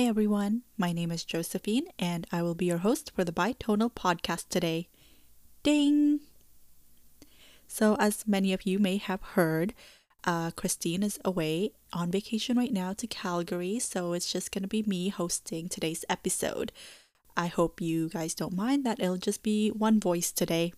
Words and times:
Hi, 0.00 0.06
everyone. 0.06 0.62
My 0.78 0.92
name 0.92 1.12
is 1.12 1.24
Josephine, 1.24 1.84
and 1.98 2.26
I 2.32 2.40
will 2.40 2.54
be 2.54 2.64
your 2.64 2.78
host 2.78 3.12
for 3.14 3.22
the 3.22 3.32
Bitonal 3.32 3.92
podcast 3.92 4.48
today. 4.48 4.88
Ding! 5.62 6.20
So, 7.66 7.96
as 8.00 8.26
many 8.26 8.54
of 8.54 8.64
you 8.64 8.78
may 8.78 8.96
have 8.96 9.20
heard, 9.20 9.74
uh, 10.24 10.52
Christine 10.52 11.02
is 11.02 11.18
away 11.22 11.72
on 11.92 12.10
vacation 12.10 12.56
right 12.56 12.72
now 12.72 12.94
to 12.94 13.06
Calgary, 13.06 13.78
so 13.78 14.14
it's 14.14 14.32
just 14.32 14.52
going 14.52 14.62
to 14.62 14.68
be 14.68 14.82
me 14.84 15.10
hosting 15.10 15.68
today's 15.68 16.06
episode. 16.08 16.72
I 17.36 17.48
hope 17.48 17.82
you 17.82 18.08
guys 18.08 18.32
don't 18.32 18.56
mind 18.56 18.84
that 18.86 19.00
it'll 19.00 19.18
just 19.18 19.42
be 19.42 19.68
one 19.68 20.00
voice 20.00 20.32
today. 20.32 20.72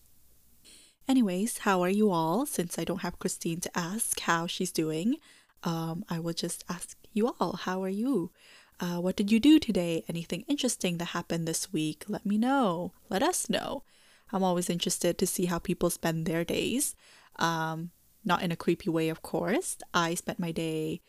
Anyways, 1.07 1.59
how 1.59 1.81
are 1.83 1.89
you 1.89 2.11
all? 2.11 2.45
Since 2.45 2.77
I 2.77 2.83
don't 2.83 3.03
have 3.03 3.21
Christine 3.21 3.61
to 3.61 3.79
ask 3.79 4.19
how 4.19 4.49
she's 4.49 4.73
doing, 4.73 5.19
um, 5.63 6.05
I 6.09 6.19
will 6.19 6.35
just 6.35 6.65
ask 6.69 6.97
you 7.13 7.37
all, 7.39 7.53
how 7.53 7.85
are 7.85 7.89
you? 7.89 8.33
Uh, 8.81 9.01
what 9.01 9.17
did 9.17 9.31
you 9.31 9.39
do 9.39 9.59
today? 9.59 10.05
Anything 10.09 10.45
interesting 10.49 10.99
that 10.99 11.07
happened 11.07 11.47
this 11.47 11.73
week? 11.73 12.05
Let 12.09 12.27
me 12.27 12.37
know. 12.37 12.93
Let 13.09 13.23
us 13.23 13.49
know. 13.49 13.85
I'm 14.33 14.43
always 14.43 14.71
interested 14.71 15.19
to 15.19 15.27
see 15.27 15.47
how 15.47 15.59
people 15.59 15.91
spend 15.91 16.27
their 16.27 16.45
days. 16.45 16.97
Um, 17.37 17.91
not 18.25 18.43
in 18.43 18.53
a 18.53 18.57
creepy 18.57 18.91
way, 18.91 19.09
of 19.09 19.23
course. 19.23 19.77
I 19.93 20.15
spent 20.15 20.39
my 20.39 20.53
day 20.53 21.01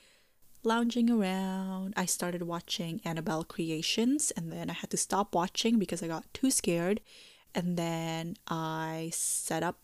lounging 0.64 1.10
around. 1.10 1.94
I 1.98 2.06
started 2.06 2.44
watching 2.44 3.02
Annabelle 3.04 3.44
Creations 3.44 4.32
and 4.32 4.52
then 4.52 4.70
I 4.70 4.74
had 4.74 4.90
to 4.92 4.98
stop 4.98 5.34
watching 5.34 5.80
because 5.80 6.04
I 6.04 6.08
got 6.08 6.32
too 6.34 6.52
scared. 6.52 7.02
And 7.56 7.78
then 7.78 8.36
I 8.48 9.12
set 9.14 9.64
up 9.64 9.78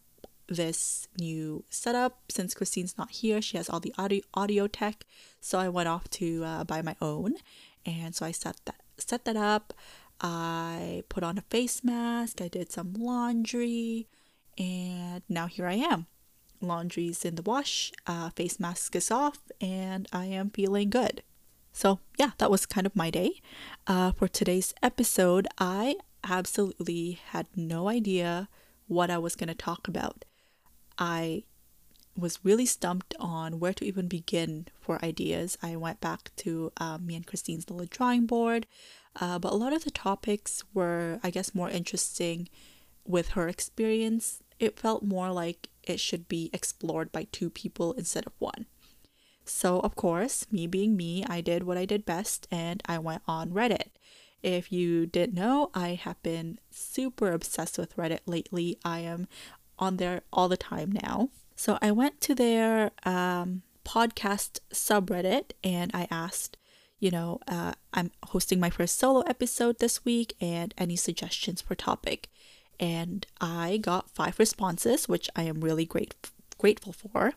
this 0.50 1.08
new 1.20 1.64
setup 1.70 2.20
since 2.30 2.54
Christine's 2.54 2.98
not 2.98 3.12
here. 3.12 3.42
She 3.42 3.58
has 3.58 3.70
all 3.70 3.80
the 3.80 3.94
audio 3.98 4.22
audio 4.34 4.68
tech, 4.68 5.06
so 5.40 5.60
I 5.60 5.70
went 5.70 5.88
off 5.88 6.10
to 6.12 6.44
uh, 6.44 6.64
buy 6.64 6.82
my 6.82 6.96
own, 7.02 7.36
and 7.90 8.16
so 8.16 8.26
I 8.26 8.32
set 8.32 8.58
that 8.66 8.82
set 8.98 9.26
that 9.26 9.36
up. 9.36 9.74
I 10.22 11.04
put 11.10 11.24
on 11.24 11.38
a 11.38 11.44
face 11.50 11.84
mask. 11.84 12.42
I 12.42 12.48
did 12.48 12.72
some 12.72 12.94
laundry, 12.94 14.08
and 14.58 15.24
now 15.30 15.48
here 15.48 15.68
I 15.68 15.76
am. 15.76 16.08
Laundry's 16.62 17.24
in 17.24 17.36
the 17.36 17.42
wash, 17.42 17.92
uh, 18.06 18.30
face 18.32 18.60
mask 18.60 18.96
is 18.96 19.12
off, 19.12 19.40
and 19.62 20.08
I 20.12 20.26
am 20.26 20.50
feeling 20.50 20.90
good. 20.90 21.24
So, 21.72 22.00
yeah, 22.18 22.32
that 22.40 22.52
was 22.52 22.66
kind 22.66 22.86
of 22.86 22.96
my 22.96 23.10
day. 23.10 23.42
Uh, 23.88 24.12
for 24.12 24.28
today's 24.28 24.74
episode, 24.84 25.48
I 25.58 25.96
absolutely 26.24 27.20
had 27.28 27.48
no 27.56 27.88
idea 27.88 28.50
what 28.88 29.10
I 29.10 29.18
was 29.18 29.36
going 29.36 29.48
to 29.48 29.56
talk 29.56 29.88
about. 29.88 30.26
I 30.98 31.44
was 32.18 32.40
really 32.44 32.66
stumped 32.66 33.16
on 33.20 33.60
where 33.60 33.74
to 33.74 33.86
even 33.86 34.08
begin 34.08 34.68
for 34.80 35.04
ideas. 35.04 35.58
I 35.62 35.76
went 35.76 36.02
back 36.02 36.32
to 36.38 36.72
um, 36.78 37.06
me 37.06 37.16
and 37.16 37.26
Christine's 37.26 37.70
little 37.70 37.86
drawing 37.90 38.26
board, 38.26 38.68
uh, 39.20 39.40
but 39.40 39.52
a 39.52 39.56
lot 39.56 39.74
of 39.74 39.84
the 39.84 39.92
topics 39.92 40.64
were, 40.74 41.20
I 41.24 41.30
guess, 41.30 41.56
more 41.56 41.70
interesting 41.70 42.50
with 43.06 43.30
her 43.30 43.48
experience. 43.48 44.42
It 44.60 44.80
felt 44.80 45.04
more 45.04 45.32
like 45.32 45.70
it 45.84 46.00
should 46.00 46.28
be 46.28 46.50
explored 46.54 47.12
by 47.12 47.28
two 47.32 47.50
people 47.50 47.94
instead 47.94 48.26
of 48.26 48.34
one. 48.40 48.66
So, 49.46 49.80
of 49.80 49.96
course, 49.96 50.46
me 50.52 50.68
being 50.68 50.96
me, 50.96 51.24
I 51.28 51.42
did 51.42 51.64
what 51.64 51.78
I 51.78 51.86
did 51.86 52.06
best 52.06 52.48
and 52.52 52.84
I 52.86 53.00
went 53.00 53.24
on 53.28 53.50
Reddit. 53.50 53.88
If 54.44 54.72
you 54.72 55.06
didn't 55.06 55.34
know, 55.34 55.72
I 55.74 55.96
have 55.96 56.22
been 56.22 56.60
super 56.70 57.32
obsessed 57.32 57.78
with 57.78 57.98
Reddit 57.98 58.20
lately. 58.26 58.78
I 58.86 59.00
am 59.00 59.28
on 59.80 59.98
there 59.98 60.22
all 60.32 60.48
the 60.48 60.58
time 60.58 60.92
now. 60.92 61.30
So 61.60 61.78
I 61.82 61.92
went 61.92 62.22
to 62.22 62.34
their 62.34 62.92
um, 63.04 63.64
podcast 63.84 64.62
subreddit 64.74 65.52
and 65.62 65.92
I 65.94 66.08
asked, 66.10 66.56
you 67.02 67.12
know, 67.12 67.42
uh, 67.50 67.74
I'm 67.94 68.12
hosting 68.28 68.62
my 68.62 68.70
first 68.70 68.98
solo 68.98 69.20
episode 69.28 69.80
this 69.80 70.06
week 70.06 70.38
and 70.40 70.74
any 70.78 70.96
suggestions 70.96 71.60
for 71.60 71.76
topic. 71.76 72.30
And 72.80 73.28
I 73.42 73.76
got 73.76 74.10
five 74.10 74.40
responses, 74.40 75.10
which 75.10 75.30
I 75.36 75.44
am 75.44 75.60
really 75.60 75.84
great 75.84 76.16
grateful 76.58 76.94
for. 76.94 77.34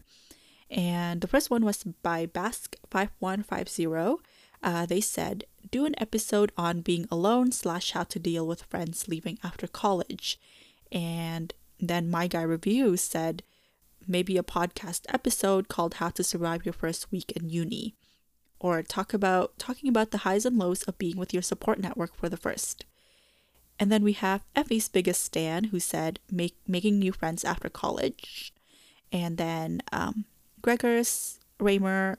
And 0.71 1.21
the 1.21 1.27
first 1.27 1.51
one 1.51 1.65
was 1.65 1.83
by 1.83 2.27
Basque5150. 2.27 4.19
Uh, 4.63 4.87
they 4.87 5.01
said, 5.01 5.47
do 5.73 5.85
an 5.85 5.97
episode 5.99 6.53
on 6.57 6.83
being 6.83 7.09
alone 7.11 7.51
slash 7.51 7.91
how 7.91 8.05
to 8.05 8.21
deal 8.21 8.47
with 8.47 8.63
friends 8.63 9.09
leaving 9.09 9.41
after 9.43 9.67
college. 9.67 10.39
And 10.93 11.53
then 11.81 12.09
My 12.09 12.29
Guy 12.29 12.43
Review 12.43 12.97
said 12.97 13.43
maybe 14.09 14.37
a 14.37 14.43
podcast 14.43 15.03
episode 15.09 15.69
called 15.69 15.95
How 15.95 16.11
to 16.11 16.25
Survive 16.25 16.65
Your 16.65 16.73
First 16.73 17.11
Week 17.11 17.33
in 17.33 17.49
Uni, 17.49 17.95
or 18.61 18.83
talk 18.83 19.13
about 19.15 19.59
talking 19.59 19.89
about 19.89 20.11
the 20.11 20.19
highs 20.19 20.45
and 20.45 20.59
lows 20.59 20.83
of 20.85 20.99
being 20.99 21.17
with 21.17 21.33
your 21.33 21.43
support 21.43 21.79
network 21.79 22.17
for 22.17 22.29
the 22.29 22.37
first. 22.37 22.85
And 23.79 23.91
then 23.91 24.05
we 24.05 24.13
have 24.13 24.45
Effie's 24.55 24.89
biggest 24.89 25.25
stan 25.25 25.65
who 25.65 25.81
said 25.81 26.21
make 26.31 26.57
making 26.67 26.99
new 26.99 27.13
friends 27.13 27.45
after 27.45 27.69
college, 27.69 28.53
and 29.11 29.39
then 29.39 29.83
um, 29.93 30.27
Gregor's 30.61 31.41
Raymer, 31.59 32.19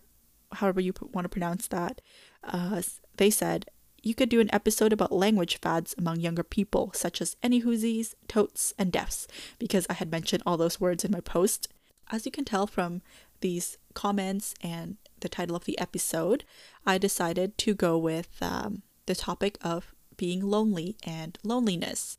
however 0.54 0.82
you 0.82 0.94
want 1.14 1.26
to 1.26 1.30
pronounce 1.30 1.68
that, 1.68 2.02
uh, 2.44 2.82
they 3.18 3.30
said 3.30 3.66
you 4.04 4.14
could 4.14 4.30
do 4.30 4.42
an 4.42 4.54
episode 4.54 4.92
about 4.92 5.14
language 5.14 5.58
fads 5.58 5.96
among 5.98 6.20
younger 6.20 6.44
people, 6.44 6.92
such 6.94 7.22
as 7.22 7.38
anyhoosies, 7.42 8.14
totes, 8.28 8.74
and 8.78 8.92
deafs, 8.92 9.28
because 9.58 9.88
I 9.90 9.94
had 9.94 10.12
mentioned 10.12 10.44
all 10.46 10.58
those 10.58 10.80
words 10.80 11.06
in 11.06 11.12
my 11.12 11.22
post. 11.22 11.70
As 12.12 12.26
you 12.26 12.32
can 12.32 12.44
tell 12.44 12.68
from 12.68 13.02
these 13.40 13.78
comments 13.94 14.54
and 14.62 14.98
the 15.22 15.30
title 15.30 15.56
of 15.56 15.64
the 15.64 15.80
episode, 15.80 16.44
I 16.86 16.98
decided 16.98 17.58
to 17.60 17.74
go 17.74 17.98
with 17.98 18.28
um, 18.42 18.84
the 19.06 19.16
topic 19.16 19.58
of 19.62 19.96
being 20.18 20.42
lonely 20.42 20.98
and 21.04 21.40
loneliness. 21.44 22.18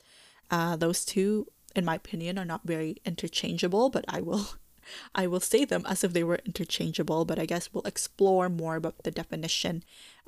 Uh, 0.50 0.76
those 0.76 1.04
two, 1.04 1.46
in 1.76 1.84
my 1.84 1.96
opinion, 1.96 2.38
are 2.38 2.44
not 2.46 2.62
very 2.64 2.96
interchangeable, 3.04 3.90
but 3.90 4.04
I 4.08 4.20
will. 4.20 4.46
I 5.14 5.26
will 5.26 5.40
say 5.40 5.64
them 5.64 5.82
as 5.88 6.04
if 6.04 6.12
they 6.12 6.22
were 6.22 6.42
interchangeable, 6.44 7.24
but 7.24 7.38
I 7.38 7.46
guess 7.46 7.70
we'll 7.72 7.84
explore 7.84 8.50
more 8.50 8.76
about 8.76 9.02
the 9.02 9.10
definition 9.10 9.82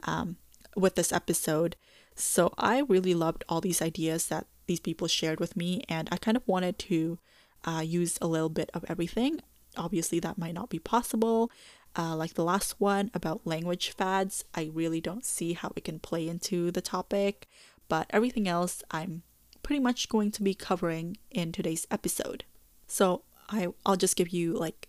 um, 0.04 0.38
with 0.76 0.94
this 0.94 1.12
episode. 1.12 1.76
So 2.14 2.52
I 2.58 2.80
really 2.80 3.14
loved 3.14 3.44
all 3.48 3.60
these 3.60 3.82
ideas 3.82 4.28
that 4.28 4.46
these 4.66 4.80
people 4.80 5.08
shared 5.08 5.40
with 5.40 5.56
me, 5.56 5.82
and 5.88 6.08
I 6.10 6.16
kind 6.16 6.36
of 6.36 6.42
wanted 6.46 6.78
to 6.80 7.18
uh, 7.64 7.82
use 7.84 8.18
a 8.20 8.26
little 8.26 8.48
bit 8.48 8.70
of 8.74 8.84
everything. 8.88 9.40
Obviously, 9.76 10.20
that 10.20 10.38
might 10.38 10.54
not 10.54 10.70
be 10.70 10.78
possible. 10.78 11.50
Uh, 11.98 12.14
like 12.14 12.34
the 12.34 12.44
last 12.44 12.74
one 12.78 13.10
about 13.14 13.46
language 13.46 13.90
fads, 13.90 14.44
I 14.54 14.70
really 14.72 15.00
don't 15.00 15.24
see 15.24 15.54
how 15.54 15.72
it 15.76 15.84
can 15.84 15.98
play 15.98 16.28
into 16.28 16.70
the 16.70 16.82
topic, 16.82 17.46
but 17.88 18.06
everything 18.10 18.46
else 18.46 18.82
I'm 18.90 19.22
pretty 19.62 19.80
much 19.80 20.08
going 20.08 20.30
to 20.32 20.42
be 20.42 20.54
covering 20.54 21.16
in 21.30 21.52
today's 21.52 21.86
episode. 21.90 22.44
So 22.86 23.22
I, 23.48 23.68
I'll 23.84 23.96
just 23.96 24.16
give 24.16 24.28
you 24.28 24.52
like 24.52 24.88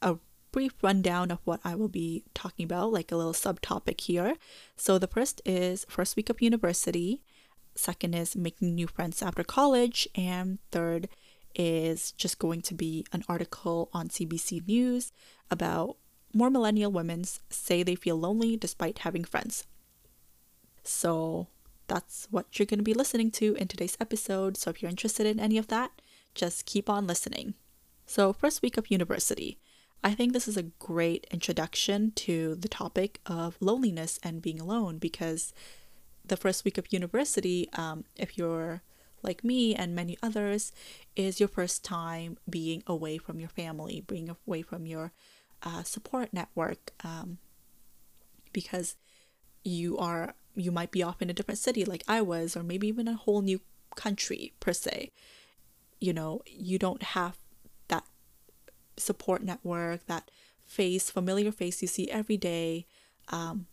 a 0.00 0.16
brief 0.56 0.72
rundown 0.82 1.30
of 1.30 1.38
what 1.44 1.60
I 1.66 1.74
will 1.74 1.90
be 1.90 2.24
talking 2.32 2.64
about, 2.64 2.90
like 2.90 3.12
a 3.12 3.16
little 3.16 3.34
subtopic 3.34 4.00
here. 4.00 4.36
So 4.74 4.98
the 4.98 5.06
first 5.06 5.42
is 5.44 5.84
first 5.86 6.16
week 6.16 6.30
of 6.30 6.40
university, 6.40 7.20
second 7.74 8.14
is 8.14 8.34
making 8.34 8.74
new 8.74 8.86
friends 8.86 9.20
after 9.20 9.44
college, 9.44 10.08
and 10.14 10.58
third 10.72 11.10
is 11.54 12.12
just 12.12 12.38
going 12.38 12.62
to 12.62 12.74
be 12.74 13.04
an 13.12 13.22
article 13.28 13.90
on 13.92 14.08
CBC 14.08 14.66
News 14.66 15.12
about 15.50 15.98
more 16.32 16.48
millennial 16.48 16.90
women 16.90 17.24
say 17.50 17.82
they 17.82 17.94
feel 17.94 18.16
lonely 18.16 18.56
despite 18.56 19.00
having 19.00 19.24
friends. 19.24 19.66
So 20.82 21.48
that's 21.86 22.28
what 22.30 22.58
you're 22.58 22.64
going 22.64 22.78
to 22.78 22.92
be 22.92 22.94
listening 22.94 23.30
to 23.32 23.56
in 23.56 23.68
today's 23.68 23.98
episode. 24.00 24.56
So 24.56 24.70
if 24.70 24.80
you're 24.80 24.88
interested 24.88 25.26
in 25.26 25.38
any 25.38 25.58
of 25.58 25.68
that, 25.68 25.90
just 26.34 26.64
keep 26.64 26.88
on 26.88 27.06
listening. 27.06 27.52
So, 28.06 28.32
first 28.32 28.62
week 28.62 28.76
of 28.78 28.90
university. 28.90 29.58
I 30.06 30.14
think 30.14 30.32
this 30.32 30.46
is 30.46 30.56
a 30.56 30.62
great 30.62 31.26
introduction 31.32 32.12
to 32.12 32.54
the 32.54 32.68
topic 32.68 33.18
of 33.26 33.56
loneliness 33.58 34.20
and 34.22 34.40
being 34.40 34.60
alone 34.60 34.98
because 34.98 35.52
the 36.24 36.36
first 36.36 36.64
week 36.64 36.78
of 36.78 36.92
university, 36.92 37.68
um, 37.72 38.04
if 38.14 38.38
you're 38.38 38.82
like 39.24 39.42
me 39.42 39.74
and 39.74 39.96
many 39.96 40.16
others, 40.22 40.70
is 41.16 41.40
your 41.40 41.48
first 41.48 41.82
time 41.82 42.38
being 42.48 42.84
away 42.86 43.18
from 43.18 43.40
your 43.40 43.48
family, 43.48 44.04
being 44.06 44.30
away 44.46 44.62
from 44.62 44.86
your 44.86 45.10
uh, 45.64 45.82
support 45.82 46.32
network, 46.32 46.92
um, 47.02 47.38
because 48.52 48.94
you 49.64 49.98
are 49.98 50.34
you 50.54 50.70
might 50.70 50.92
be 50.92 51.02
off 51.02 51.20
in 51.20 51.30
a 51.30 51.34
different 51.34 51.58
city 51.58 51.84
like 51.84 52.04
I 52.06 52.22
was, 52.22 52.56
or 52.56 52.62
maybe 52.62 52.86
even 52.86 53.08
a 53.08 53.16
whole 53.16 53.42
new 53.42 53.60
country 53.96 54.52
per 54.60 54.72
se. 54.72 55.10
You 55.98 56.12
know, 56.12 56.42
you 56.46 56.78
don't 56.78 57.02
have 57.02 57.38
support 58.96 59.42
network, 59.42 60.06
that 60.06 60.30
face, 60.64 61.10
familiar 61.10 61.52
face 61.52 61.82
you 61.82 61.88
see 61.88 62.10
every 62.10 62.36
day 62.36 62.86
um, 63.28 63.66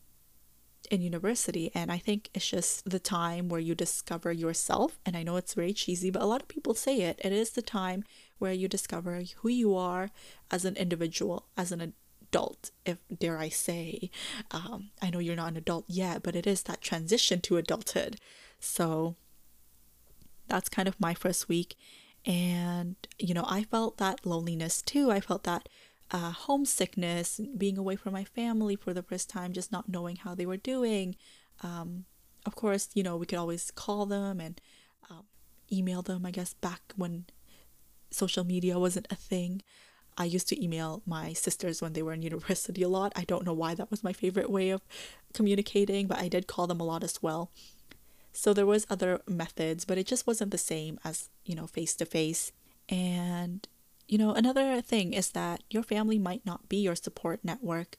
in 0.92 1.02
university. 1.02 1.72
And 1.74 1.92
I 1.92 1.98
think 1.98 2.30
it's 2.34 2.50
just 2.50 2.90
the 2.90 3.00
time 3.00 3.50
where 3.50 3.60
you 3.60 3.76
discover 3.76 4.32
yourself. 4.32 5.00
And 5.06 5.16
I 5.16 5.24
know 5.24 5.38
it's 5.38 5.54
very 5.54 5.74
cheesy, 5.74 6.12
but 6.12 6.22
a 6.22 6.26
lot 6.26 6.42
of 6.42 6.48
people 6.48 6.74
say 6.74 7.02
it. 7.02 7.20
It 7.24 7.32
is 7.32 7.52
the 7.52 7.62
time 7.62 8.04
where 8.38 8.54
you 8.54 8.68
discover 8.68 9.24
who 9.38 9.50
you 9.50 9.76
are 9.76 10.10
as 10.52 10.66
an 10.66 10.76
individual, 10.76 11.48
as 11.58 11.72
an 11.72 11.94
adult, 12.22 12.72
if 12.86 12.98
dare 13.16 13.38
I 13.38 13.50
say. 13.50 14.12
Um, 14.52 14.90
I 15.02 15.10
know 15.10 15.20
you're 15.20 15.36
not 15.36 15.52
an 15.52 15.58
adult 15.58 15.86
yet, 15.88 16.24
but 16.24 16.36
it 16.36 16.46
is 16.46 16.64
that 16.64 16.82
transition 16.82 17.42
to 17.42 17.58
adulthood. 17.58 18.18
So 18.60 19.16
that's 20.48 20.70
kind 20.70 20.88
of 20.88 21.00
my 21.00 21.14
first 21.14 21.48
week. 21.48 21.76
And, 22.26 22.96
you 23.20 23.34
know, 23.34 23.46
I 23.48 23.64
felt 23.64 23.98
that 23.98 24.26
loneliness 24.26 24.82
too. 24.82 25.12
I 25.12 25.20
felt 25.20 25.44
that 25.44 25.68
uh, 26.12 26.32
homesickness, 26.32 27.42
being 27.58 27.78
away 27.78 27.96
from 27.96 28.14
my 28.14 28.24
family 28.24 28.76
for 28.76 28.94
the 28.94 29.04
first 29.04 29.30
time, 29.30 29.52
just 29.52 29.72
not 29.72 29.90
knowing 29.90 30.18
how 30.18 30.36
they 30.36 30.46
were 30.46 30.58
doing. 30.58 31.16
Um, 31.62 32.06
of 32.46 32.56
course, 32.56 32.90
you 32.94 33.04
know, 33.04 33.18
we 33.18 33.26
could 33.26 33.40
always 33.40 33.72
call 33.72 34.06
them 34.06 34.40
and 34.40 34.62
um, 35.10 35.24
email 35.72 36.02
them, 36.02 36.26
I 36.26 36.32
guess, 36.32 36.54
back 36.54 36.82
when 36.96 37.26
social 38.12 38.44
media 38.44 38.80
wasn't 38.80 39.08
a 39.10 39.16
thing. 39.16 39.62
I 40.18 40.26
used 40.26 40.48
to 40.50 40.64
email 40.64 41.02
my 41.06 41.34
sisters 41.34 41.82
when 41.82 41.94
they 41.94 42.04
were 42.04 42.14
in 42.14 42.22
university 42.32 42.84
a 42.84 42.90
lot. 42.90 43.12
I 43.16 43.24
don't 43.24 43.46
know 43.46 43.54
why 43.54 43.74
that 43.76 43.90
was 43.90 44.04
my 44.04 44.14
favorite 44.14 44.50
way 44.50 44.70
of 44.70 44.82
communicating, 45.34 46.08
but 46.08 46.20
I 46.20 46.28
did 46.28 46.48
call 46.48 46.68
them 46.68 46.80
a 46.80 46.86
lot 46.86 47.04
as 47.04 47.22
well. 47.22 47.52
So 48.34 48.54
there 48.54 48.66
was 48.66 48.88
other 48.90 49.22
methods, 49.28 49.86
but 49.86 49.98
it 49.98 50.08
just 50.08 50.28
wasn't 50.28 50.52
the 50.52 50.58
same 50.58 51.00
as, 51.04 51.30
you 51.46 51.56
know, 51.56 51.68
face 51.68 51.96
to 51.96 52.06
face. 52.06 52.52
And 52.90 53.68
you 54.08 54.18
know, 54.18 54.34
another 54.34 54.82
thing 54.82 55.14
is 55.14 55.30
that 55.30 55.64
your 55.70 55.82
family 55.82 56.20
might 56.20 56.46
not 56.46 56.68
be 56.68 56.78
your 56.78 56.96
support 56.96 57.40
network 57.44 57.98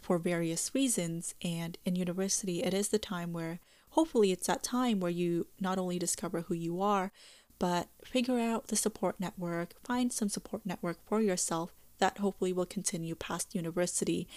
for 0.00 0.18
various 0.18 0.74
reasons 0.74 1.34
and 1.40 1.78
in 1.86 1.96
university 1.96 2.62
it 2.62 2.74
is 2.74 2.88
the 2.88 2.98
time 2.98 3.32
where 3.32 3.60
hopefully 3.90 4.30
it's 4.30 4.46
that 4.46 4.62
time 4.62 5.00
where 5.00 5.10
you 5.10 5.46
not 5.58 5.78
only 5.78 5.98
discover 5.98 6.42
who 6.42 6.54
you 6.54 6.82
are 6.82 7.12
but 7.58 7.88
figure 8.04 8.38
out 8.38 8.66
the 8.66 8.76
support 8.76 9.18
network, 9.18 9.74
find 9.82 10.12
some 10.12 10.28
support 10.28 10.62
network 10.64 10.98
for 11.06 11.20
yourself 11.20 11.72
that 11.98 12.18
hopefully 12.18 12.52
will 12.52 12.66
continue 12.66 13.14
past 13.14 13.54
university. 13.54 14.28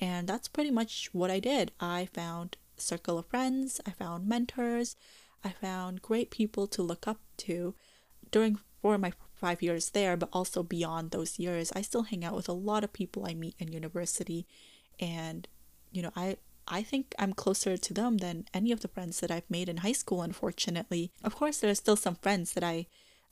And 0.00 0.26
that's 0.26 0.48
pretty 0.48 0.70
much 0.70 1.08
what 1.12 1.30
I 1.30 1.38
did. 1.38 1.70
I 1.78 2.08
found 2.12 2.56
circle 2.76 3.18
of 3.18 3.26
friends, 3.26 3.80
I 3.86 3.90
found 3.90 4.26
mentors, 4.26 4.96
I 5.42 5.50
found 5.50 6.02
great 6.02 6.30
people 6.30 6.66
to 6.68 6.82
look 6.82 7.06
up 7.06 7.20
to 7.38 7.74
during 8.30 8.58
for 8.80 8.98
my 8.98 9.12
5 9.34 9.62
years 9.62 9.90
there, 9.90 10.16
but 10.16 10.28
also 10.32 10.62
beyond 10.62 11.10
those 11.10 11.38
years. 11.38 11.72
I 11.74 11.82
still 11.82 12.02
hang 12.02 12.24
out 12.24 12.34
with 12.34 12.48
a 12.48 12.52
lot 12.52 12.84
of 12.84 12.92
people 12.92 13.26
I 13.26 13.34
meet 13.34 13.54
in 13.58 13.72
university 13.72 14.46
and 15.00 15.48
you 15.92 16.02
know, 16.02 16.12
I 16.16 16.36
I 16.66 16.82
think 16.82 17.14
I'm 17.18 17.34
closer 17.34 17.76
to 17.76 17.94
them 17.94 18.18
than 18.18 18.46
any 18.54 18.72
of 18.72 18.80
the 18.80 18.88
friends 18.88 19.20
that 19.20 19.30
I've 19.30 19.48
made 19.50 19.68
in 19.68 19.78
high 19.78 19.92
school. 19.92 20.22
Unfortunately, 20.22 21.12
of 21.22 21.36
course, 21.36 21.58
there 21.58 21.70
are 21.70 21.74
still 21.74 21.96
some 21.96 22.16
friends 22.16 22.54
that 22.54 22.64
I 22.64 22.86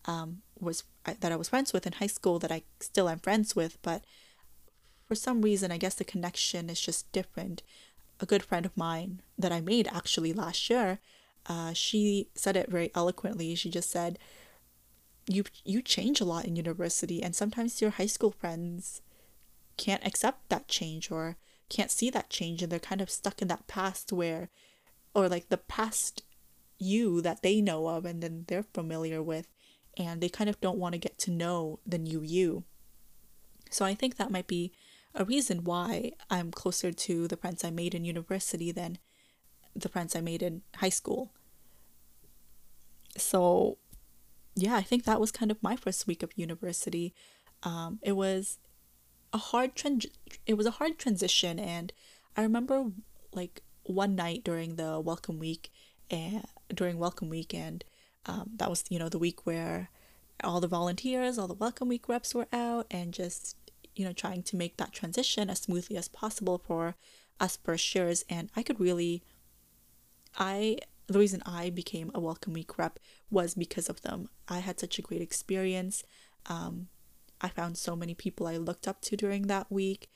um, 0.05 0.43
was 0.59 0.85
that 1.05 1.33
I 1.33 1.37
was 1.37 1.49
friends 1.49 1.73
with 1.73 1.87
in 1.87 1.95
high 1.95 2.09
school 2.09 2.39
that 2.41 2.53
I 2.53 2.63
still 2.81 3.09
am 3.09 3.19
friends 3.19 3.57
with, 3.57 3.79
but 3.83 4.05
for 5.09 5.15
some 5.15 5.43
reason, 5.43 5.73
I 5.73 5.79
guess 5.79 5.95
the 5.95 6.05
connection 6.05 6.71
is 6.71 6.81
just 6.81 7.11
different. 7.13 7.63
A 8.21 8.27
good 8.27 8.43
friend 8.43 8.65
of 8.65 8.77
mine 8.77 9.21
that 9.39 9.53
I 9.53 9.61
made 9.61 9.89
actually 9.89 10.33
last 10.33 10.71
year, 10.71 11.01
uh, 11.47 11.73
she 11.73 12.29
said 12.35 12.57
it 12.57 12.71
very 12.71 12.91
eloquently. 12.95 13.55
She 13.55 13.71
just 13.71 13.91
said, 13.91 14.19
"You 15.27 15.45
you 15.65 15.83
change 15.83 16.21
a 16.21 16.25
lot 16.25 16.45
in 16.45 16.57
university, 16.57 17.23
and 17.23 17.35
sometimes 17.35 17.81
your 17.81 17.93
high 17.93 18.07
school 18.07 18.31
friends 18.31 19.03
can't 19.77 20.07
accept 20.07 20.49
that 20.49 20.69
change 20.69 21.11
or." 21.11 21.37
can't 21.73 21.91
see 21.91 22.11
that 22.11 22.29
change 22.29 22.63
and 22.63 22.71
they're 22.71 22.79
kind 22.79 23.01
of 23.01 23.11
stuck 23.11 23.41
in 23.41 23.49
that 23.49 23.67
past 23.67 24.13
where 24.13 24.51
or 25.15 25.27
like 25.27 25.49
the 25.49 25.57
past 25.57 26.23
you 26.79 27.23
that 27.23 27.43
they 27.43 27.63
know 27.63 27.89
of 27.89 28.05
and 28.05 28.23
then 28.23 28.45
they're 28.47 28.67
familiar 28.75 29.23
with 29.23 29.49
and 29.97 30.21
they 30.21 30.29
kind 30.29 30.51
of 30.51 30.61
don't 30.61 30.79
want 30.79 30.93
to 30.93 30.99
get 30.99 31.17
to 31.19 31.31
know 31.31 31.79
the 31.87 31.99
new 31.99 32.21
you. 32.21 32.65
So 33.71 33.87
I 33.87 33.95
think 33.95 34.17
that 34.17 34.31
might 34.31 34.47
be 34.47 34.73
a 35.15 35.25
reason 35.25 35.65
why 35.65 36.13
I'm 36.31 36.51
closer 36.51 36.93
to 36.93 37.29
the 37.29 37.37
friends 37.37 37.65
I 37.65 37.71
made 37.71 37.95
in 37.95 38.05
university 38.05 38.73
than 38.73 38.99
the 39.75 39.89
friends 39.89 40.17
I 40.17 40.21
made 40.21 40.43
in 40.43 40.63
high 40.77 40.89
school. 40.89 41.33
So 43.17 43.79
yeah, 44.55 44.77
I 44.77 44.83
think 44.83 45.05
that 45.05 45.21
was 45.21 45.31
kind 45.31 45.51
of 45.51 45.63
my 45.63 45.77
first 45.77 46.07
week 46.07 46.23
of 46.23 46.31
university. 46.37 47.15
Um, 47.63 47.99
it 48.03 48.13
was 48.13 48.59
a 49.33 49.39
hard 49.39 49.75
trans 49.75 50.07
it 50.47 50.55
was 50.55 50.67
a 50.67 50.73
hard 50.73 50.99
transition 50.99 51.59
and 51.59 51.93
I 52.37 52.43
remember 52.43 52.91
like 53.33 53.63
one 53.85 54.15
night 54.15 54.45
during 54.45 54.77
the 54.77 55.01
welcome 55.01 55.39
week 55.39 55.71
and 56.11 56.45
during 56.73 56.99
welcome 56.99 57.29
week 57.29 57.55
and 57.55 57.85
um, 58.27 58.51
that 58.57 58.69
was 58.69 58.85
you 58.91 58.99
know 58.99 59.09
the 59.09 59.19
week 59.19 59.47
where 59.47 59.91
all 60.45 60.61
the 60.61 60.69
volunteers 60.69 61.39
all 61.39 61.49
the 61.49 61.55
welcome 61.55 61.89
week 61.89 62.09
reps 62.09 62.35
were 62.35 62.47
out 62.53 62.87
and 62.91 63.15
just 63.15 63.57
you 63.95 64.05
know 64.05 64.13
trying 64.13 64.43
to 64.43 64.57
make 64.57 64.77
that 64.77 64.93
transition 64.93 65.51
as 65.51 65.61
smoothly 65.61 65.97
as 65.97 66.09
possible 66.09 66.59
for 66.67 66.95
us 67.41 67.59
years 67.95 68.25
and 68.29 68.51
I 68.57 68.63
could 68.63 68.81
really 68.81 69.23
I 70.39 70.79
the 71.09 71.19
reason 71.19 71.43
I 71.45 71.71
became 71.71 72.11
a 72.15 72.21
welcome 72.21 72.53
week 72.53 72.79
rep 72.79 72.99
was 73.31 73.55
because 73.55 73.89
of 73.89 74.03
them 74.03 74.29
I 74.49 74.61
had 74.61 74.81
such 74.81 74.99
a 74.99 75.03
great 75.03 75.23
experience 75.23 76.05
um, 76.47 76.89
I 77.43 77.49
found 77.49 77.77
so 77.77 77.97
many 77.97 78.15
people 78.15 78.47
I 78.47 78.57
looked 78.57 78.87
up 78.87 79.01
to 79.03 79.17
during 79.17 79.49
that 79.49 79.71
week. 79.71 80.09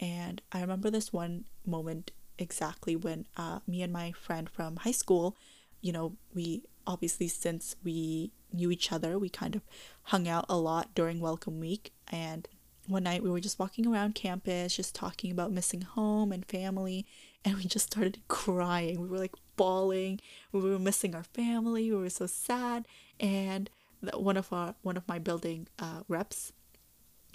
And 0.00 0.42
I 0.50 0.60
remember 0.60 0.90
this 0.90 1.12
one 1.12 1.44
moment 1.64 2.10
exactly 2.38 2.96
when 2.96 3.26
uh, 3.36 3.60
me 3.66 3.82
and 3.82 3.92
my 3.92 4.12
friend 4.12 4.50
from 4.50 4.76
high 4.76 4.92
school, 4.92 5.36
you 5.80 5.92
know, 5.92 6.16
we 6.34 6.64
obviously, 6.86 7.28
since 7.28 7.76
we 7.84 8.32
knew 8.52 8.70
each 8.72 8.90
other, 8.90 9.18
we 9.18 9.28
kind 9.28 9.54
of 9.54 9.62
hung 10.04 10.26
out 10.26 10.46
a 10.48 10.56
lot 10.56 10.94
during 10.94 11.20
Welcome 11.20 11.60
Week. 11.60 11.92
And 12.10 12.48
one 12.86 13.04
night 13.04 13.22
we 13.22 13.30
were 13.30 13.40
just 13.40 13.58
walking 13.58 13.86
around 13.86 14.14
campus, 14.14 14.76
just 14.76 14.94
talking 14.94 15.30
about 15.30 15.52
missing 15.52 15.82
home 15.82 16.32
and 16.32 16.44
family. 16.44 17.06
And 17.44 17.56
we 17.56 17.64
just 17.64 17.86
started 17.92 18.20
crying. 18.28 19.00
We 19.00 19.08
were 19.08 19.18
like 19.18 19.34
bawling. 19.56 20.20
We 20.52 20.60
were 20.60 20.78
missing 20.78 21.14
our 21.14 21.24
family. 21.24 21.90
We 21.90 21.96
were 21.96 22.10
so 22.10 22.26
sad. 22.26 22.86
And 23.20 23.70
one 24.14 24.36
of 24.36 24.52
our 24.52 24.74
one 24.82 24.96
of 24.96 25.06
my 25.06 25.18
building 25.18 25.68
uh, 25.78 26.02
reps 26.08 26.52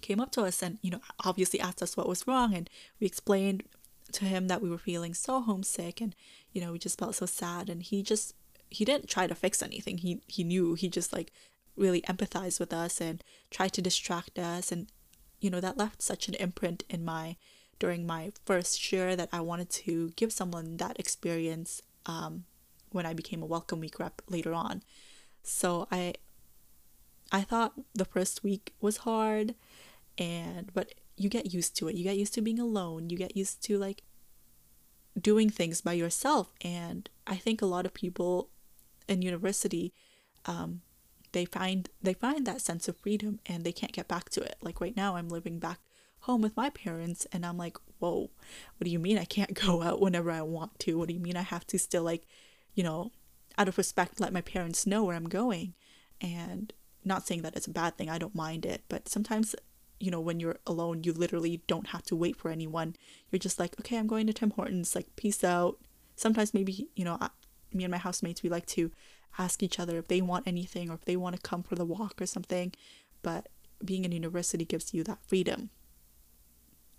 came 0.01 0.19
up 0.19 0.31
to 0.31 0.44
us 0.44 0.61
and 0.61 0.77
you 0.81 0.91
know 0.91 1.01
obviously 1.25 1.59
asked 1.59 1.81
us 1.81 1.97
what 1.97 2.07
was 2.07 2.27
wrong 2.27 2.53
and 2.53 2.69
we 2.99 3.07
explained 3.07 3.63
to 4.11 4.25
him 4.25 4.47
that 4.47 4.61
we 4.61 4.69
were 4.69 4.77
feeling 4.77 5.13
so 5.13 5.41
homesick 5.41 5.99
and 5.99 6.15
you 6.51 6.61
know 6.61 6.71
we 6.71 6.77
just 6.77 6.99
felt 6.99 7.15
so 7.15 7.25
sad 7.25 7.69
and 7.69 7.83
he 7.83 8.03
just 8.03 8.35
he 8.69 8.85
didn't 8.85 9.09
try 9.09 9.25
to 9.25 9.33
fix 9.33 9.63
anything 9.63 9.97
he 9.97 10.21
he 10.27 10.44
knew 10.44 10.75
he 10.75 10.88
just 10.88 11.13
like 11.13 11.31
really 11.75 12.01
empathized 12.01 12.59
with 12.59 12.73
us 12.73 12.99
and 13.01 13.23
tried 13.49 13.73
to 13.73 13.81
distract 13.81 14.38
us 14.38 14.71
and 14.71 14.88
you 15.39 15.50
know 15.50 15.62
that 15.62 15.78
left 15.78 16.01
such 16.01 16.28
an 16.28 16.34
imprint 16.36 16.83
in 16.90 17.06
my 17.06 17.35
during 17.80 18.06
my 18.06 18.31
first 18.45 18.92
year 18.92 19.16
that 19.16 19.30
I 19.31 19.40
wanted 19.40 19.69
to 19.69 20.11
give 20.16 20.31
someone 20.31 20.78
that 20.78 21.00
experience 21.00 21.81
um, 22.06 22.45
when 22.90 23.06
I 23.06 23.14
became 23.14 23.44
a 23.44 23.45
welcome 23.45 23.80
week 23.80 24.00
rep 24.00 24.21
later 24.28 24.54
on. 24.54 24.83
So 25.44 25.88
I 25.92 26.16
I 27.31 27.42
thought 27.42 27.73
the 27.94 28.06
first 28.06 28.44
week 28.44 28.73
was 28.81 28.97
hard 28.97 29.56
and 30.18 30.71
but 30.73 30.94
you 31.16 31.30
get 31.30 31.54
used 31.54 31.76
to 31.78 31.88
it. 31.88 31.95
You 31.95 32.04
get 32.04 32.18
used 32.18 32.33
to 32.35 32.42
being 32.42 32.59
alone. 32.59 33.09
You 33.09 33.18
get 33.18 33.35
used 33.35 33.64
to 33.64 33.78
like 33.78 34.04
doing 35.19 35.50
things 35.50 35.81
by 35.81 35.94
yourself. 35.94 36.54
And 36.61 37.09
i 37.26 37.35
think 37.35 37.61
a 37.61 37.66
lot 37.66 37.85
of 37.85 37.94
people 37.94 38.50
in 39.07 39.21
university 39.21 39.94
um, 40.45 40.81
they 41.31 41.46
find 41.46 41.90
they 42.02 42.14
find 42.14 42.46
that 42.46 42.62
sense 42.62 42.88
of 42.88 42.98
freedom 42.98 43.40
and 43.46 43.64
they 43.64 43.72
can't 43.72 43.92
get 43.92 44.07
back 44.07 44.30
to 44.30 44.42
it 44.42 44.56
like 44.62 44.81
right 44.81 44.96
now 44.96 45.16
i'm 45.16 45.30
living 45.30 45.60
back 45.60 45.80
home 46.22 46.42
with 46.42 46.56
my 46.57 46.69
parents 46.69 47.28
and 47.31 47.46
i'm 47.46 47.57
like 47.57 47.78
whoa 48.00 48.30
what 48.78 48.86
do 48.86 48.90
you 48.90 49.00
mean 49.00 49.18
i 49.18 49.26
can't 49.26 49.54
go 49.66 49.81
out 49.81 50.02
whenever 50.02 50.31
i 50.31 50.42
want 50.42 50.78
to 50.80 50.98
what 50.98 51.07
do 51.07 51.14
you 51.14 51.19
mean 51.19 51.38
i 51.38 51.42
have 51.42 51.66
to 51.66 51.78
still 51.78 52.04
like 52.04 52.26
you 52.74 52.84
know 52.84 53.12
out 53.57 53.68
of 53.68 53.78
respect 53.78 54.19
let 54.19 54.34
my 54.34 54.42
parents 54.42 54.88
know 54.88 55.04
where 55.04 55.16
i'm 55.16 55.30
going 55.30 55.74
and 56.22 56.74
not 57.04 57.26
saying 57.26 57.42
that 57.42 57.56
it's 57.56 57.68
a 57.68 57.72
bad 57.72 57.98
thing 57.98 58.10
i 58.10 58.18
don't 58.18 58.36
mind 58.36 58.66
it 58.66 58.84
but 58.90 59.07
sometimes 59.07 59.56
you 60.00 60.12
know, 60.12 60.19
when 60.19 60.40
you're 60.40 60.57
alone, 60.66 61.04
you 61.04 61.14
literally 61.14 61.62
don't 61.68 61.88
have 61.88 62.04
to 62.04 62.16
wait 62.16 62.36
for 62.36 62.52
anyone. 62.52 62.96
You're 63.31 63.40
just 63.40 63.60
like, 63.60 63.80
okay, 63.80 63.98
I'm 63.98 64.07
going 64.07 64.28
to 64.28 64.34
Tim 64.34 64.52
Hortons, 64.52 64.96
like, 64.96 65.16
peace 65.16 65.44
out. 65.44 65.80
Sometimes 66.16 66.54
maybe, 66.54 66.90
you 66.96 67.04
know, 67.04 67.18
me 67.74 67.84
and 67.84 67.92
my 67.92 67.98
housemates, 67.98 68.44
we 68.44 68.50
like 68.50 68.66
to 68.68 68.92
ask 69.38 69.62
each 69.64 69.80
other 69.80 69.98
if 69.98 70.07
they 70.07 70.22
want 70.22 70.48
anything 70.48 70.90
or 70.90 70.96
if 70.96 71.06
they 71.06 71.16
want 71.16 71.36
to 71.36 71.42
come 71.42 71.64
for 71.64 71.76
the 71.76 71.86
walk 71.86 72.22
or 72.22 72.26
something. 72.26 72.74
But 73.22 73.50
being 73.84 74.06
in 74.06 74.12
university 74.12 74.66
gives 74.66 74.94
you 74.94 75.04
that 75.04 75.19
freedom. 75.26 75.69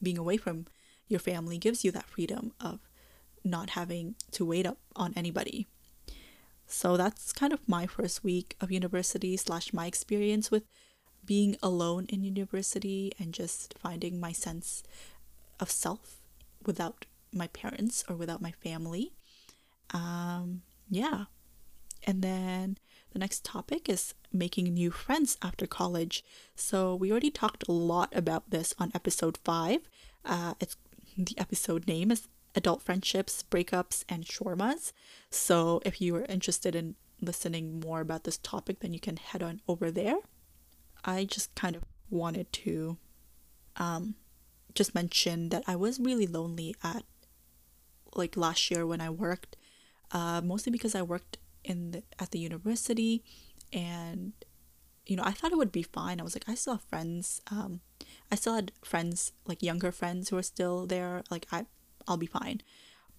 Being 0.03 0.19
away 0.19 0.37
from 0.37 0.67
your 1.09 1.21
family 1.21 1.59
gives 1.59 1.85
you 1.85 1.91
that 1.93 2.09
freedom 2.09 2.53
of 2.61 2.81
not 3.45 3.71
having 3.71 4.15
to 4.33 4.45
wait 4.45 4.67
up 4.67 4.79
on 4.95 5.13
anybody. 5.17 5.67
So 6.67 6.97
that's 6.97 7.33
kind 7.33 7.53
of 7.53 7.67
my 7.67 7.87
first 7.87 8.23
week 8.23 8.55
of 8.61 8.71
university 8.71 9.37
slash 9.37 9.73
my 9.73 9.87
experience 9.87 10.51
with 10.51 10.65
being 11.25 11.57
alone 11.63 12.07
in 12.11 12.23
university 12.25 13.13
and 13.19 13.33
just 13.33 13.75
finding 13.79 14.21
my 14.21 14.33
sense 14.33 14.83
of 15.61 15.71
self 15.71 16.17
without 16.65 17.07
my 17.33 17.47
parents 17.49 18.05
or 18.09 18.17
without 18.17 18.43
my 18.43 18.53
family. 18.53 19.13
Um, 19.91 20.63
yeah. 20.91 21.25
And 22.09 22.23
then 22.23 22.79
the 23.13 23.19
next 23.19 23.45
topic 23.45 23.87
is 23.87 24.15
making 24.33 24.73
new 24.73 24.91
friends 24.91 25.37
after 25.43 25.67
college. 25.67 26.25
So, 26.57 26.95
we 26.95 27.11
already 27.11 27.31
talked 27.31 27.69
a 27.69 27.73
lot 27.73 28.11
about 28.17 28.49
this 28.51 28.73
on 28.79 28.91
episode 28.95 29.39
five. 29.45 29.81
Uh, 30.25 30.55
it's 30.59 30.77
the 31.19 31.37
episode 31.37 31.87
name 31.87 32.11
is 32.11 32.27
Adult 32.55 32.81
Friendships, 32.81 33.45
Breakups, 33.51 34.05
and 34.09 34.25
Shawarmas. 34.25 34.93
So, 35.31 35.83
if 35.85 36.01
you 36.01 36.17
are 36.17 36.25
interested 36.25 36.75
in 36.75 36.95
listening 37.21 37.79
more 37.81 38.01
about 38.01 38.25
this 38.25 38.39
topic, 38.39 38.81
then 38.81 38.95
you 38.95 39.01
can 39.01 39.19
head 39.19 39.43
on 39.43 39.61
over 39.69 39.91
there. 39.91 40.17
I 41.05 41.27
just 41.27 41.55
kind 41.55 41.77
of 41.77 41.85
wanted 42.09 42.51
to 42.65 42.97
um, 43.77 44.15
just 44.75 44.95
mention 44.95 45.51
that 45.51 45.63
I 45.67 45.77
was 45.77 46.01
really 46.01 46.27
lonely 46.27 46.75
at 46.83 47.05
like 48.15 48.35
last 48.35 48.71
year 48.71 48.87
when 48.87 49.03
I 49.03 49.11
worked, 49.11 49.57
uh, 50.11 50.41
mostly 50.43 50.73
because 50.73 50.95
I 50.95 51.03
worked 51.03 51.37
in 51.69 51.93
the, 51.93 52.03
at 52.19 52.33
the 52.33 52.39
university, 52.39 53.23
and 53.73 54.33
you 55.07 55.17
know 55.17 55.23
I 55.25 55.33
thought 55.33 55.53
it 55.53 55.59
would 55.59 55.71
be 55.71 55.83
fine. 55.83 56.19
I 56.19 56.25
was 56.25 56.35
like 56.35 56.49
I 56.49 56.55
still 56.55 56.75
have 56.75 56.83
friends. 56.83 57.41
Um, 57.51 57.81
I 58.33 58.35
still 58.35 58.55
had 58.55 58.73
friends 58.83 59.33
like 59.47 59.63
younger 59.63 59.93
friends 59.93 60.31
who 60.31 60.39
are 60.39 60.43
still 60.43 60.87
there. 60.87 61.23
Like 61.31 61.47
I, 61.53 61.67
I'll 62.09 62.17
be 62.17 62.27
fine, 62.27 62.63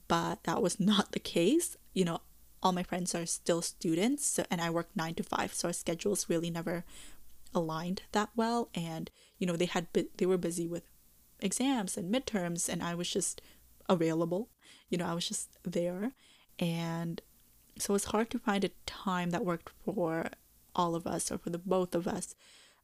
but 0.07 0.43
that 0.43 0.61
was 0.61 0.79
not 0.91 1.13
the 1.13 1.19
case. 1.19 1.77
You 1.93 2.05
know, 2.05 2.21
all 2.61 2.71
my 2.71 2.83
friends 2.83 3.15
are 3.15 3.25
still 3.25 3.61
students, 3.61 4.25
so, 4.25 4.43
and 4.51 4.59
I 4.59 4.69
work 4.69 4.89
nine 4.95 5.13
to 5.15 5.23
five, 5.23 5.53
so 5.53 5.69
our 5.69 5.73
schedules 5.73 6.27
really 6.27 6.49
never 6.49 6.83
aligned 7.53 8.01
that 8.11 8.29
well. 8.35 8.69
And 8.73 9.09
you 9.37 9.47
know, 9.47 9.55
they 9.55 9.65
had 9.65 9.87
they 9.93 10.25
were 10.25 10.37
busy 10.37 10.67
with 10.67 10.83
exams 11.39 11.97
and 11.97 12.13
midterms, 12.13 12.67
and 12.67 12.83
I 12.83 12.95
was 12.95 13.09
just 13.09 13.41
available. 13.87 14.49
You 14.89 14.97
know, 14.97 15.05
I 15.05 15.13
was 15.13 15.27
just 15.27 15.57
there, 15.63 16.13
and 16.57 17.21
so 17.81 17.95
it's 17.95 18.05
hard 18.05 18.29
to 18.31 18.39
find 18.39 18.63
a 18.63 18.71
time 18.85 19.29
that 19.31 19.45
worked 19.45 19.71
for 19.83 20.29
all 20.75 20.95
of 20.95 21.07
us 21.07 21.31
or 21.31 21.37
for 21.37 21.49
the 21.49 21.57
both 21.57 21.95
of 21.95 22.07
us. 22.07 22.35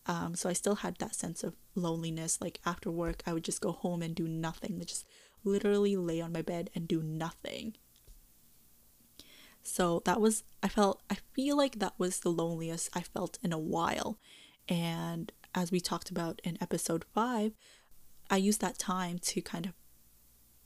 Um, 0.08 0.36
so 0.36 0.50
I 0.50 0.54
still 0.54 0.76
had 0.76 0.98
that 0.98 1.16
sense 1.16 1.44
of 1.44 1.56
loneliness. 1.74 2.40
Like 2.42 2.60
after 2.66 2.92
work, 2.92 3.24
I 3.26 3.34
would 3.34 3.44
just 3.44 3.62
go 3.62 3.72
home 3.72 4.02
and 4.02 4.14
do 4.14 4.28
nothing. 4.28 4.82
Just 4.86 5.06
literally 5.44 5.96
lay 5.96 6.22
on 6.22 6.32
my 6.32 6.42
bed 6.42 6.70
and 6.76 6.88
do 6.88 7.02
nothing. 7.02 7.76
So 9.64 10.04
that 10.06 10.22
was, 10.22 10.44
I 10.62 10.68
felt, 10.68 11.02
I 11.10 11.18
feel 11.34 11.58
like 11.58 11.80
that 11.80 11.94
was 11.98 12.20
the 12.20 12.32
loneliest 12.32 12.90
I 12.94 13.02
felt 13.02 13.40
in 13.44 13.52
a 13.52 13.58
while. 13.58 14.20
And 14.70 15.32
as 15.56 15.72
we 15.72 15.80
talked 15.80 16.12
about 16.12 16.40
in 16.44 16.58
episode 16.62 17.06
five, 17.14 17.54
I 18.30 18.38
used 18.38 18.62
that 18.62 18.78
time 18.78 19.18
to 19.20 19.42
kind 19.42 19.66
of 19.66 19.74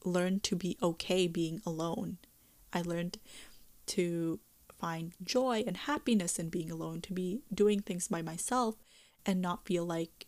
learn 0.03 0.41
to 0.41 0.55
be 0.55 0.77
okay 0.81 1.27
being 1.27 1.61
alone. 1.65 2.17
I 2.73 2.81
learned 2.81 3.19
to 3.89 4.39
find 4.79 5.13
joy 5.23 5.63
and 5.67 5.75
happiness 5.75 6.39
in 6.39 6.49
being 6.49 6.71
alone, 6.71 7.01
to 7.01 7.13
be 7.13 7.41
doing 7.53 7.81
things 7.81 8.07
by 8.07 8.21
myself 8.21 8.75
and 9.25 9.41
not 9.41 9.65
feel 9.65 9.85
like 9.85 10.27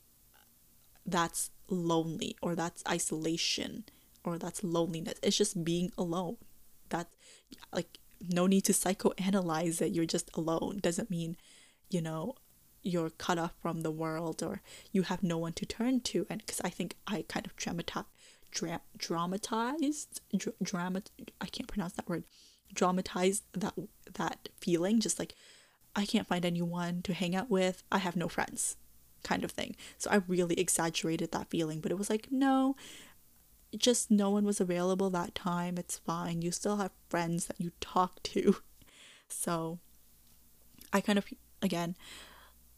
that's 1.05 1.51
lonely 1.69 2.35
or 2.41 2.55
that's 2.55 2.83
isolation 2.87 3.85
or 4.23 4.37
that's 4.37 4.63
loneliness. 4.63 5.19
It's 5.23 5.37
just 5.37 5.63
being 5.63 5.91
alone. 5.97 6.37
That 6.89 7.07
like 7.73 7.99
no 8.29 8.47
need 8.47 8.65
to 8.65 8.73
psychoanalyze 8.73 9.81
it. 9.81 9.93
You're 9.93 10.05
just 10.05 10.29
alone. 10.35 10.79
Doesn't 10.81 11.09
mean, 11.09 11.37
you 11.89 12.01
know, 12.01 12.35
you're 12.83 13.09
cut 13.09 13.37
off 13.37 13.53
from 13.61 13.81
the 13.81 13.91
world 13.91 14.43
or 14.43 14.61
you 14.91 15.03
have 15.03 15.23
no 15.23 15.37
one 15.37 15.53
to 15.53 15.65
turn 15.65 16.01
to. 16.01 16.25
And 16.29 16.39
because 16.39 16.61
I 16.63 16.69
think 16.69 16.95
I 17.07 17.25
kind 17.27 17.45
of 17.45 17.55
dramatize, 17.55 18.05
dra- 18.51 18.81
dramatized, 18.97 20.21
dra- 20.35 20.53
I 21.39 21.45
can't 21.45 21.67
pronounce 21.67 21.93
that 21.93 22.09
word, 22.09 22.23
dramatized 22.73 23.43
that 23.53 23.73
that 24.13 24.49
feeling. 24.59 24.99
Just 24.99 25.19
like 25.19 25.35
I 25.95 26.05
can't 26.05 26.27
find 26.27 26.45
anyone 26.45 27.01
to 27.03 27.13
hang 27.13 27.35
out 27.35 27.49
with. 27.49 27.83
I 27.91 27.99
have 27.99 28.15
no 28.15 28.27
friends, 28.27 28.77
kind 29.23 29.43
of 29.43 29.51
thing. 29.51 29.75
So 29.97 30.09
I 30.09 30.21
really 30.27 30.59
exaggerated 30.59 31.31
that 31.31 31.49
feeling, 31.49 31.79
but 31.79 31.91
it 31.91 31.97
was 31.97 32.09
like 32.09 32.27
no, 32.31 32.75
just 33.77 34.11
no 34.11 34.29
one 34.29 34.45
was 34.45 34.59
available 34.59 35.09
that 35.09 35.35
time. 35.35 35.77
It's 35.77 35.97
fine. 35.97 36.41
You 36.41 36.51
still 36.51 36.77
have 36.77 36.91
friends 37.09 37.45
that 37.47 37.59
you 37.59 37.71
talk 37.79 38.21
to. 38.23 38.57
So 39.33 39.79
I 40.91 40.99
kind 40.99 41.17
of, 41.17 41.25
again, 41.61 41.95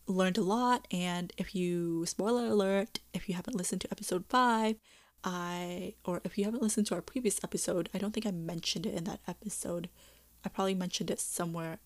learned 0.08 0.38
a 0.38 0.44
lot. 0.44 0.88
And 0.92 1.34
if 1.38 1.56
you, 1.56 2.06
spoiler 2.06 2.46
alert, 2.46 3.00
if 3.14 3.28
you 3.28 3.36
haven't 3.36 3.58
listened 3.58 3.82
to 3.82 3.92
episode 3.92 4.26
five, 4.30 4.76
I, 5.24 5.96
or 6.04 6.22
if 6.24 6.38
you 6.38 6.46
haven't 6.46 6.64
listened 6.64 6.88
to 6.88 6.96
our 6.96 7.02
previous 7.02 7.44
episode, 7.44 7.90
I 7.94 7.98
don't 7.98 8.14
think 8.14 8.26
I 8.26 8.32
mentioned 8.32 8.86
it 8.86 8.94
in 8.94 9.06
that 9.06 9.22
episode. 9.28 9.90
I 10.46 10.50
probably 10.50 10.76
mentioned 10.76 11.10
it 11.10 11.20
somewhere 11.20 11.80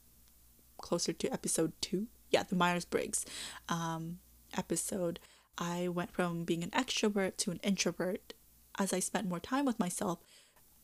closer 0.79 1.13
to 1.13 1.33
episode 1.33 1.73
two. 1.81 2.07
Yeah, 2.31 2.43
the 2.43 2.55
Myers 2.55 2.85
Briggs 2.85 3.25
um, 3.69 4.19
episode. 4.57 5.19
I 5.57 5.87
went 5.87 6.11
from 6.11 6.43
being 6.43 6.63
an 6.63 6.71
extrovert 6.71 7.37
to 7.37 7.51
an 7.51 7.59
introvert 7.63 8.33
as 8.77 8.93
I 8.93 8.99
spent 8.99 9.27
more 9.27 9.39
time 9.39 9.65
with 9.65 9.79
myself, 9.79 10.19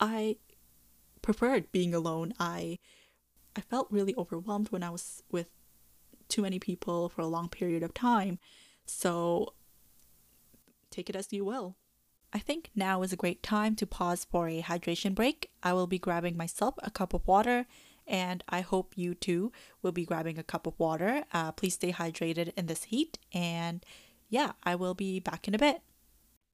I 0.00 0.36
preferred 1.22 1.70
being 1.72 1.94
alone. 1.94 2.34
I 2.38 2.78
I 3.56 3.60
felt 3.60 3.86
really 3.90 4.14
overwhelmed 4.16 4.70
when 4.70 4.82
I 4.82 4.90
was 4.90 5.22
with 5.30 5.46
too 6.28 6.42
many 6.42 6.58
people 6.58 7.08
for 7.08 7.20
a 7.20 7.26
long 7.26 7.48
period 7.48 7.82
of 7.82 7.94
time. 7.94 8.38
So 8.84 9.54
take 10.90 11.08
it 11.08 11.16
as 11.16 11.32
you 11.32 11.44
will. 11.44 11.76
I 12.34 12.40
think 12.40 12.70
now 12.74 13.02
is 13.02 13.12
a 13.12 13.16
great 13.16 13.44
time 13.44 13.76
to 13.76 13.86
pause 13.86 14.26
for 14.28 14.48
a 14.48 14.60
hydration 14.60 15.14
break. 15.14 15.52
I 15.62 15.72
will 15.72 15.86
be 15.86 16.00
grabbing 16.00 16.36
myself 16.36 16.74
a 16.82 16.90
cup 16.90 17.14
of 17.14 17.24
water, 17.28 17.66
and 18.08 18.42
I 18.48 18.60
hope 18.60 18.98
you 18.98 19.14
too 19.14 19.52
will 19.82 19.92
be 19.92 20.04
grabbing 20.04 20.36
a 20.36 20.42
cup 20.42 20.66
of 20.66 20.76
water. 20.76 21.22
Uh, 21.32 21.52
please 21.52 21.74
stay 21.74 21.92
hydrated 21.92 22.52
in 22.56 22.66
this 22.66 22.84
heat, 22.84 23.20
and 23.32 23.86
yeah, 24.28 24.52
I 24.64 24.74
will 24.74 24.94
be 24.94 25.20
back 25.20 25.46
in 25.46 25.54
a 25.54 25.58
bit. 25.58 25.82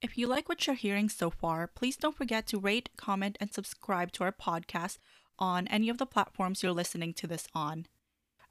If 0.02 0.18
you 0.18 0.26
like 0.26 0.50
what 0.50 0.66
you're 0.66 0.76
hearing 0.76 1.08
so 1.08 1.30
far, 1.30 1.66
please 1.66 1.96
don't 1.96 2.16
forget 2.16 2.46
to 2.48 2.58
rate, 2.60 2.90
comment, 2.98 3.38
and 3.40 3.50
subscribe 3.50 4.12
to 4.12 4.24
our 4.24 4.32
podcast 4.32 4.98
on 5.38 5.66
any 5.68 5.88
of 5.88 5.96
the 5.96 6.04
platforms 6.04 6.62
you're 6.62 6.72
listening 6.72 7.14
to 7.14 7.26
this 7.26 7.48
on. 7.54 7.86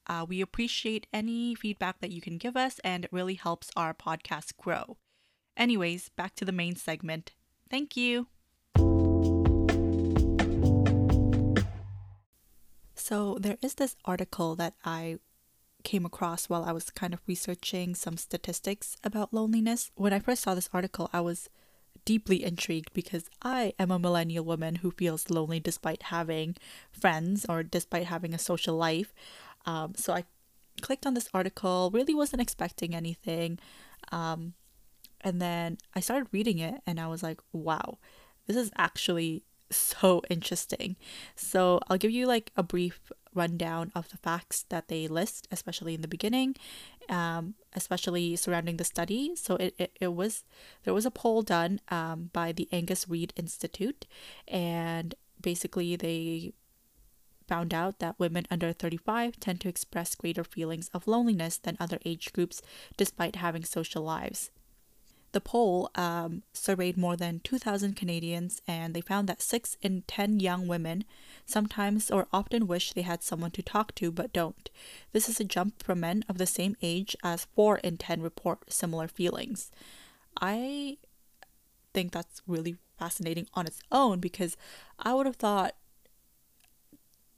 Uh, 0.08 0.26
we 0.28 0.42
appreciate 0.42 1.06
any 1.14 1.54
feedback 1.54 2.00
that 2.00 2.12
you 2.12 2.22
can 2.22 2.40
give 2.40 2.58
us, 2.58 2.80
and 2.84 3.06
it 3.06 3.14
really 3.14 3.36
helps 3.36 3.70
our 3.76 3.94
podcast 3.94 4.58
grow. 4.58 4.98
Anyways, 5.60 6.08
back 6.16 6.36
to 6.36 6.46
the 6.46 6.54
main 6.54 6.78
segment. 6.78 7.34
Thank 7.70 7.98
you. 7.98 8.28
So, 12.96 13.38
there 13.42 13.58
is 13.62 13.74
this 13.76 13.98
article 14.06 14.56
that 14.56 14.76
I 14.86 15.18
came 15.84 16.06
across 16.06 16.48
while 16.48 16.64
I 16.64 16.72
was 16.72 16.90
kind 16.90 17.14
of 17.14 17.20
researching 17.28 17.94
some 17.94 18.16
statistics 18.16 18.96
about 19.04 19.34
loneliness. 19.34 19.92
When 19.96 20.14
I 20.14 20.20
first 20.20 20.44
saw 20.44 20.56
this 20.56 20.70
article, 20.72 21.10
I 21.12 21.20
was 21.20 21.50
deeply 22.06 22.44
intrigued 22.44 22.94
because 22.94 23.30
I 23.42 23.74
am 23.78 23.92
a 23.92 24.00
millennial 24.00 24.46
woman 24.46 24.76
who 24.76 24.92
feels 24.92 25.30
lonely 25.30 25.60
despite 25.60 26.04
having 26.04 26.56
friends 26.90 27.46
or 27.50 27.64
despite 27.64 28.06
having 28.06 28.34
a 28.34 28.40
social 28.40 28.78
life. 28.78 29.14
Um, 29.66 29.94
so 29.96 30.14
I 30.14 30.24
clicked 30.80 31.06
on 31.06 31.16
this 31.16 31.30
article, 31.34 31.92
really 31.94 32.16
wasn't 32.16 32.42
expecting 32.42 32.96
anything. 32.96 33.60
Um, 34.12 34.54
and 35.22 35.42
then 35.42 35.78
I 35.96 36.00
started 36.00 36.28
reading 36.32 36.60
it 36.60 36.82
and 36.86 37.00
I 37.00 37.08
was 37.08 37.24
like, 37.24 37.40
wow, 37.52 37.98
this 38.48 38.58
is 38.58 38.72
actually 38.78 39.44
so 39.72 40.22
interesting. 40.30 40.96
So 41.36 41.80
I'll 41.88 41.98
give 41.98 42.12
you 42.12 42.26
like 42.26 42.52
a 42.56 42.64
brief 42.64 43.12
rundown 43.34 43.92
of 43.96 44.10
the 44.10 44.18
facts 44.18 44.66
that 44.70 44.88
they 44.88 45.08
list, 45.08 45.48
especially 45.52 45.94
in 45.94 46.02
the 46.02 46.08
beginning, 46.08 46.56
um, 47.10 47.56
especially 47.74 48.36
surrounding 48.36 48.78
the 48.78 48.84
study. 48.84 49.36
So 49.36 49.56
it, 49.56 49.76
it, 49.78 49.98
it 50.00 50.14
was 50.14 50.44
there 50.84 50.94
was 50.94 51.06
a 51.06 51.12
poll 51.12 51.42
done 51.42 51.80
um, 51.90 52.30
by 52.34 52.52
the 52.52 52.68
Angus 52.72 53.08
Reid 53.08 53.34
Institute, 53.36 54.06
and 54.48 55.16
basically 55.42 55.96
they 55.96 56.54
found 57.48 57.74
out 57.74 57.98
that 57.98 58.20
women 58.20 58.46
under 58.52 58.72
35 58.72 59.40
tend 59.40 59.60
to 59.62 59.70
express 59.70 60.14
greater 60.14 60.44
feelings 60.44 60.90
of 60.94 61.08
loneliness 61.08 61.58
than 61.58 61.76
other 61.80 61.98
age 62.06 62.32
groups 62.32 62.62
despite 62.96 63.38
having 63.38 63.64
social 63.64 64.04
lives. 64.04 64.52
The 65.32 65.42
poll 65.42 65.92
um, 65.96 66.44
surveyed 66.54 66.98
more 66.98 67.16
than 67.16 67.42
2,000 67.42 67.96
Canadians, 67.96 68.62
and 68.68 68.94
they 68.94 69.02
found 69.02 69.30
that 69.30 69.42
6 69.42 69.78
in 69.82 70.04
10 70.08 70.40
young 70.40 70.68
women 70.68 71.04
sometimes 71.46 72.10
or 72.10 72.28
often 72.34 72.68
wish 72.68 72.94
they 72.94 73.04
had 73.04 73.22
someone 73.22 73.52
to 73.52 73.62
talk 73.62 73.94
to 73.96 74.12
but 74.12 74.34
don't. 74.34 74.70
This 75.12 75.30
is 75.30 75.40
a 75.40 75.44
jump 75.44 75.84
from 75.84 76.00
men 76.00 76.24
of 76.28 76.38
the 76.38 76.48
same 76.48 76.76
age 76.82 77.16
as 77.24 77.48
4 77.56 77.78
in 77.78 77.98
10 77.98 78.22
report 78.22 78.72
similar 78.72 79.08
feelings. 79.08 79.72
I 80.42 80.98
think 81.94 82.12
that's 82.12 82.42
really 82.48 82.78
fascinating 82.98 83.48
on 83.54 83.66
its 83.66 83.82
own 83.92 84.20
because 84.20 84.58
I 84.98 85.14
would 85.14 85.26
have 85.26 85.38
thought 85.38 85.76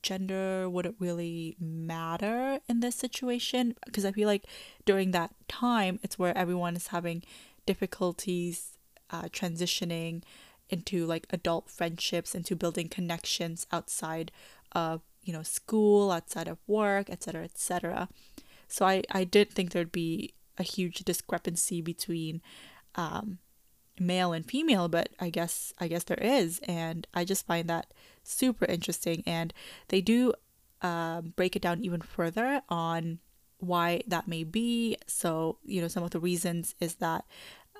gender 0.02 0.68
wouldn't 0.70 0.96
really 1.00 1.56
matter 1.60 2.60
in 2.68 2.80
this 2.80 2.96
situation 2.96 3.76
because 3.86 4.06
I 4.06 4.12
feel 4.12 4.28
like 4.28 4.46
during 4.86 5.12
that 5.12 5.34
time 5.48 6.00
it's 6.04 6.18
where 6.18 6.36
everyone 6.38 6.76
is 6.76 6.88
having 6.88 7.24
difficulties 7.65 8.77
uh, 9.10 9.24
transitioning 9.24 10.24
into 10.70 11.06
like 11.06 11.27
adult 11.30 11.70
friendships, 11.70 12.34
into 12.34 12.56
building 12.56 12.88
connections 12.88 13.68
outside 13.72 14.32
of 14.72 15.01
you 15.24 15.34
know 15.34 15.44
school, 15.44 16.12
outside 16.12 16.48
of 16.48 16.58
work, 16.68 17.10
etc., 17.10 17.44
etc. 17.44 18.10
So 18.68 18.86
I, 18.86 19.03
I 19.12 19.25
did 19.25 19.51
think 19.51 19.72
there'd 19.72 19.91
be 19.91 20.34
a 20.58 20.63
huge 20.63 21.00
discrepancy 21.00 21.82
between 21.82 22.41
um, 22.96 23.39
male 24.00 24.32
and 24.32 24.46
female, 24.46 24.88
but 24.88 25.10
I 25.20 25.30
guess 25.30 25.74
I 25.80 25.88
guess 25.88 26.06
there 26.06 26.22
is, 26.22 26.60
and 26.68 27.06
I 27.13 27.25
just 27.25 27.46
find 27.46 27.70
that 27.70 27.94
super 28.24 28.65
interesting. 28.65 29.24
And 29.25 29.53
they 29.89 30.01
do 30.01 30.34
um, 30.82 31.34
break 31.36 31.56
it 31.56 31.62
down 31.62 31.84
even 31.84 32.01
further 32.01 32.62
on 32.70 33.20
why 33.62 34.01
that 34.08 34.27
may 34.27 34.44
be. 34.44 34.98
So 35.08 35.58
you 35.63 35.82
know, 35.82 35.88
some 35.88 36.03
of 36.03 36.12
the 36.12 36.20
reasons 36.20 36.75
is 36.80 36.96
that 36.96 37.25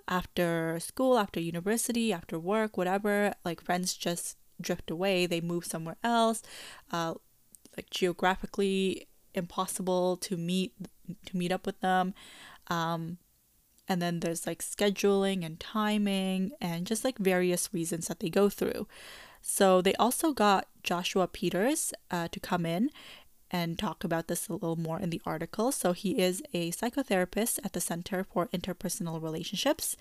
after 0.08 0.80
school, 0.80 1.18
after 1.18 1.40
university, 1.40 2.12
after 2.12 2.40
work, 2.40 2.78
whatever, 2.78 3.34
like 3.46 3.62
friends 3.62 3.94
just 3.94 4.38
drift 4.60 4.92
away. 4.92 5.26
They 5.26 5.42
move 5.42 5.66
somewhere 5.66 5.98
else. 6.04 6.44
Uh, 6.92 7.16
like 7.76 7.90
geographically 7.90 9.08
impossible 9.34 10.18
to 10.18 10.38
meet 10.38 10.74
to 11.26 11.38
meet 11.38 11.52
up 11.52 11.66
with 11.66 11.80
them. 11.82 12.14
Um, 12.68 13.18
and 13.88 14.02
then 14.02 14.20
there's 14.20 14.48
like 14.48 14.60
scheduling 14.60 15.46
and 15.46 15.60
timing 15.60 16.52
and 16.62 16.88
just 16.88 17.04
like 17.04 17.18
various 17.18 17.74
reasons 17.74 18.08
that 18.08 18.20
they 18.20 18.30
go 18.30 18.50
through. 18.50 18.88
So 19.42 19.82
they 19.82 19.96
also 19.96 20.34
got 20.34 20.68
Joshua 20.84 21.28
Peters 21.28 21.94
uh, 22.12 22.28
to 22.32 22.40
come 22.40 22.66
in 22.66 22.90
and 23.52 23.78
talk 23.78 24.04
about 24.04 24.28
this 24.28 24.48
a 24.48 24.54
little 24.54 24.76
more 24.76 25.00
in 25.00 25.10
the 25.10 25.22
article. 25.26 25.72
So 25.72 25.92
he 25.92 26.20
is 26.20 26.42
a 26.54 26.72
psychotherapist 26.72 27.60
at 27.64 27.74
the 27.74 27.82
Center 27.82 28.24
for 28.24 28.48
Interpersonal 28.48 29.22
Relationships 29.22 29.96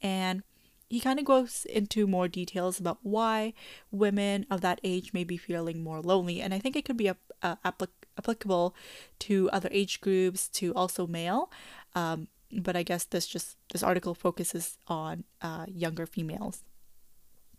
and 0.00 0.42
he 0.88 1.00
kind 1.00 1.18
of 1.18 1.24
goes 1.24 1.66
into 1.70 2.06
more 2.06 2.28
details 2.28 2.78
about 2.78 2.98
why 3.02 3.54
women 3.90 4.44
of 4.50 4.60
that 4.60 4.78
age 4.84 5.14
may 5.14 5.24
be 5.24 5.38
feeling 5.38 5.82
more 5.82 6.02
lonely 6.02 6.42
and 6.42 6.52
i 6.52 6.58
think 6.58 6.76
it 6.76 6.84
could 6.84 6.98
be 6.98 7.08
uh, 7.08 7.14
applic- 7.64 8.04
applicable 8.18 8.74
to 9.18 9.48
other 9.54 9.70
age 9.72 10.02
groups 10.02 10.48
to 10.48 10.74
also 10.74 11.06
male 11.06 11.50
um, 11.94 12.28
but 12.60 12.76
I 12.76 12.82
guess 12.82 13.04
this 13.04 13.26
just 13.26 13.56
this 13.72 13.82
article 13.82 14.14
focuses 14.14 14.78
on 14.86 15.24
uh, 15.40 15.66
younger 15.68 16.06
females. 16.06 16.62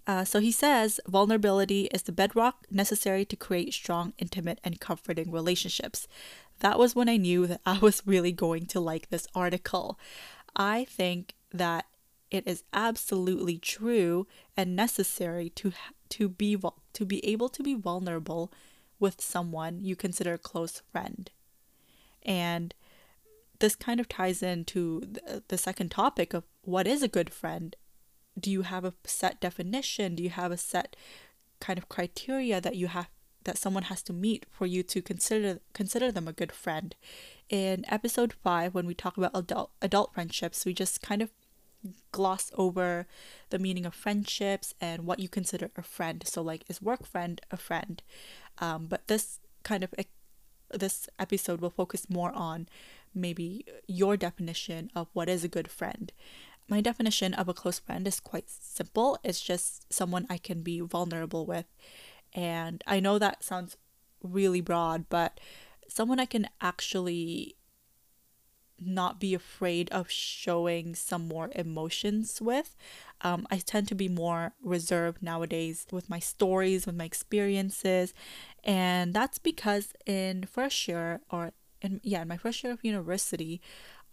Uh, 0.06 0.26
so 0.26 0.40
he 0.40 0.52
says 0.52 1.00
vulnerability 1.08 1.86
is 1.94 2.04
the 2.04 2.12
bedrock 2.12 2.66
necessary 2.70 3.24
to 3.26 3.36
create 3.36 3.74
strong, 3.74 4.14
intimate, 4.18 4.60
and 4.64 4.80
comforting 4.80 5.32
relationships. 5.32 6.08
That 6.60 6.78
was 6.78 6.96
when 6.96 7.10
I 7.10 7.18
knew 7.18 7.48
that 7.48 7.62
I 7.66 7.80
was 7.80 8.04
really 8.06 8.32
going 8.32 8.66
to 8.68 8.80
like 8.80 9.10
this 9.10 9.28
article. 9.34 9.98
I 10.56 10.86
think 10.86 11.36
that 11.52 11.86
it 12.30 12.48
is 12.48 12.64
absolutely 12.74 13.58
true 13.58 14.28
and 14.58 14.76
necessary 14.76 15.50
to 15.52 15.72
to 16.10 16.30
be 16.30 16.58
to 16.94 17.06
be 17.06 17.26
able 17.26 17.50
to 17.50 17.64
be 17.64 17.76
vulnerable 17.76 18.52
with 19.00 19.22
someone 19.22 19.80
you 19.84 19.96
consider 19.96 20.34
a 20.34 20.38
close 20.38 20.82
friend. 20.92 21.32
And 22.24 22.74
this 23.60 23.76
kind 23.76 24.00
of 24.00 24.10
ties 24.10 24.44
into 24.44 25.04
the 25.48 25.58
second 25.58 25.90
topic 25.90 26.34
of 26.34 26.44
what 26.64 26.88
is 26.88 27.04
a 27.04 27.08
good 27.08 27.32
friend. 27.32 27.76
Do 28.40 28.52
you 28.52 28.63
have 28.63 28.84
a 28.86 28.94
set 29.06 29.40
definition? 29.40 30.16
Do 30.16 30.24
you 30.24 30.30
have 30.30 30.52
a 30.52 30.58
set 30.58 30.96
kind 31.60 31.78
of 31.78 31.88
criteria 31.88 32.60
that 32.60 32.75
you 32.75 32.88
have 32.88 33.10
that 33.44 33.58
someone 33.58 33.84
has 33.84 34.02
to 34.04 34.13
meet 34.13 34.46
for 34.50 34.66
you 34.66 34.84
to 34.84 35.02
consider 35.02 35.60
consider 35.74 36.12
them 36.12 36.28
a 36.28 36.34
good 36.34 36.52
friend? 36.52 36.96
In 37.50 37.86
episode 37.88 38.34
5 38.34 38.74
when 38.74 38.88
we 38.88 38.94
talk 38.94 39.18
about 39.18 39.32
adult 39.34 39.72
adult 39.82 40.13
friendships, 40.13 40.66
we 40.66 40.74
just 40.74 41.02
kind 41.02 41.22
of 41.22 41.32
gloss 42.12 42.52
over 42.58 43.08
the 43.50 43.60
meaning 43.60 43.86
of 43.86 43.94
friendships 43.94 44.74
and 44.80 45.06
what 45.06 45.20
you 45.20 45.28
consider 45.28 45.70
a 45.75 45.84
friend. 45.84 46.24
So 46.25 46.42
like 46.42 46.63
is 46.70 46.82
work 46.82 47.06
friend 47.06 47.42
a 47.52 47.58
friend? 47.58 48.02
Um, 48.60 48.88
but 48.88 49.08
this 49.08 49.40
kind 49.63 49.84
of 49.84 49.94
this 50.72 51.08
episode 51.20 51.62
will 51.62 51.70
focus 51.70 52.10
more 52.10 52.32
on 52.34 52.68
maybe 53.13 53.66
your 53.88 54.18
definition 54.18 54.90
of 54.96 55.08
what 55.13 55.30
is 55.30 55.44
a 55.44 55.48
good 55.48 55.70
friend. 55.70 56.12
My 56.67 56.82
definition 56.82 57.34
of 57.34 57.48
a 57.48 57.53
close 57.53 57.79
friend 57.79 58.08
is 58.08 58.20
quite 58.20 58.50
simple. 58.50 59.17
It's 59.24 59.41
just 59.41 59.91
someone 59.91 60.25
I 60.29 60.38
can 60.38 60.62
be 60.62 60.79
vulnerable 60.79 61.45
with. 61.45 61.65
And 62.34 62.84
I 62.88 62.99
know 62.99 63.19
that 63.19 63.43
sounds 63.43 63.78
really 64.23 64.62
broad, 64.62 65.06
but 65.10 65.39
someone 65.88 66.19
I 66.19 66.26
can 66.26 66.47
actually 66.62 67.56
not 68.80 69.19
be 69.19 69.34
afraid 69.34 69.89
of 69.91 70.10
showing 70.10 70.95
some 70.95 71.28
more 71.28 71.52
emotions 71.56 72.41
with. 72.41 72.76
Um, 73.21 73.47
I 73.52 73.58
tend 73.58 73.88
to 73.89 73.95
be 73.95 74.10
more 74.10 74.54
reserved 74.62 75.21
nowadays 75.21 75.86
with 75.91 76.10
my 76.10 76.19
stories, 76.19 76.86
with 76.86 76.95
my 76.95 77.06
experiences, 77.06 78.13
and 78.63 79.13
that's 79.13 79.38
because 79.38 79.93
in 80.06 80.45
first 80.45 80.88
year 80.88 81.21
or 81.30 81.54
in 81.84 81.99
yeah 82.04 82.21
in 82.21 82.28
my 82.28 82.38
first 82.38 82.63
year 82.63 82.73
of 82.73 82.84
university 82.84 83.62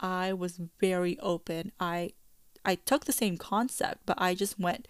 i 0.01 0.33
was 0.33 0.61
very 0.81 1.19
open 1.21 1.73
i 1.79 2.13
i 2.65 2.75
took 2.75 3.05
the 3.05 3.13
same 3.13 3.37
concept 3.37 4.01
but 4.07 4.21
i 4.21 4.35
just 4.35 4.59
went 4.59 4.87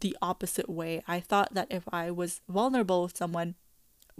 the 0.00 0.16
opposite 0.20 0.68
way. 0.68 1.02
I 1.06 1.20
thought 1.20 1.54
that 1.54 1.68
if 1.70 1.84
i 1.92 2.10
was 2.10 2.40
vulnerable 2.48 3.02
with 3.04 3.16
someone 3.16 3.54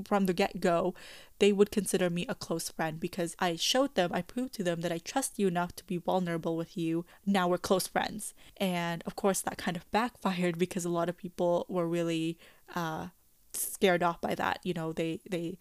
from 0.06 0.26
the 0.26 0.32
get-go 0.32 0.94
they 1.38 1.52
would 1.52 1.70
consider 1.70 2.08
me 2.08 2.24
a 2.28 2.34
close 2.34 2.70
friend 2.70 2.98
because 2.98 3.36
i 3.38 3.56
showed 3.56 3.94
them 3.94 4.10
i 4.12 4.22
proved 4.22 4.54
to 4.54 4.62
them 4.62 4.80
that 4.80 4.92
i 4.92 4.98
trust 4.98 5.38
you 5.38 5.48
enough 5.48 5.74
to 5.76 5.84
be 5.84 5.98
vulnerable 5.98 6.56
with 6.56 6.76
you. 6.76 7.04
Now 7.26 7.48
we're 7.48 7.58
close 7.58 7.86
friends. 7.86 8.32
And 8.56 9.02
of 9.06 9.16
course 9.16 9.40
that 9.42 9.58
kind 9.58 9.76
of 9.76 9.90
backfired 9.90 10.58
because 10.58 10.84
a 10.84 10.90
lot 10.90 11.08
of 11.08 11.16
people 11.18 11.66
were 11.68 11.86
really 11.86 12.38
uh, 12.74 13.08
scared 13.52 14.02
off 14.02 14.20
by 14.20 14.34
that. 14.34 14.60
You 14.62 14.74
know 14.74 14.92
they 14.92 15.20
they 15.28 15.58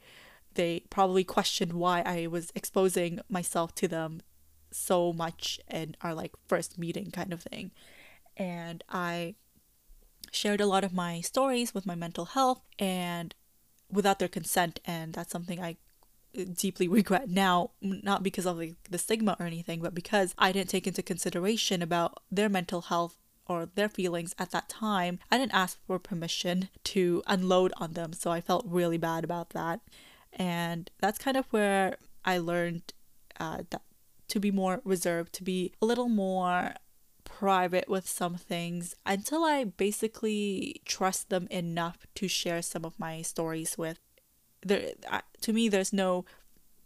they 0.56 0.84
probably 0.89 1.24
questioned 1.24 1.74
why 1.74 2.02
I 2.02 2.28
was 2.28 2.52
exposing 2.56 3.22
myself 3.30 3.74
to 3.76 3.88
them 3.88 4.22
so 4.71 5.13
much 5.13 5.60
in 5.69 5.95
our 6.01 6.13
like 6.13 6.34
first 6.47 6.77
meeting 6.77 7.12
kind 7.12 7.34
of 7.34 7.41
thing. 7.43 7.71
And 8.38 8.84
I 8.89 9.36
shared 10.31 10.62
a 10.62 10.65
lot 10.65 10.84
of 10.84 10.93
my 10.93 11.21
stories 11.21 11.73
with 11.73 11.86
my 11.86 11.95
mental 11.95 12.25
health 12.25 12.62
and 12.79 13.36
without 13.91 14.19
their 14.19 14.29
consent 14.29 14.79
and 14.86 15.13
that's 15.13 15.31
something 15.31 15.62
I 15.62 15.75
deeply 16.53 16.88
regret 16.88 17.27
now 17.29 17.71
not 17.81 18.23
because 18.23 18.45
of 18.45 18.57
like 18.57 18.75
the 18.89 18.97
stigma 18.97 19.36
or 19.38 19.45
anything 19.45 19.81
but 19.81 19.93
because 19.93 20.34
I 20.38 20.53
didn't 20.53 20.69
take 20.69 20.88
into 20.88 21.03
consideration 21.03 21.81
about 21.81 22.23
their 22.31 22.47
mental 22.47 22.84
health 22.84 23.17
or 23.51 23.67
their 23.75 23.89
feelings 23.89 24.34
at 24.39 24.51
that 24.51 24.69
time. 24.69 25.19
I 25.29 25.38
didn't 25.38 25.53
ask 25.53 25.77
for 25.86 25.99
permission 25.99 26.69
to 26.86 27.21
unload 27.27 27.73
on 27.77 27.93
them, 27.93 28.13
so 28.13 28.31
I 28.31 28.41
felt 28.41 28.65
really 28.65 28.97
bad 28.97 29.23
about 29.23 29.49
that. 29.51 29.81
And 30.31 30.89
that's 30.99 31.19
kind 31.19 31.36
of 31.36 31.45
where 31.47 31.97
I 32.23 32.38
learned 32.38 32.93
uh, 33.39 33.63
that 33.69 33.81
to 34.32 34.39
be 34.39 34.50
more 34.50 34.80
reserved, 34.86 35.34
to 35.34 35.44
be 35.44 35.74
a 35.82 35.86
little 35.86 36.08
more 36.08 36.76
private 37.26 37.89
with 37.89 38.08
some 38.08 38.36
things 38.36 38.96
until 39.06 39.44
I 39.44 39.65
basically 39.65 40.82
trust 40.86 41.30
them 41.30 41.48
enough 41.52 42.08
to 42.15 42.30
share 42.30 42.62
some 42.62 42.86
of 42.86 42.98
my 42.98 43.24
stories 43.24 43.78
with. 43.78 44.00
There, 44.63 44.91
to 45.41 45.54
me, 45.54 45.67
there's 45.67 45.91
no 45.91 46.24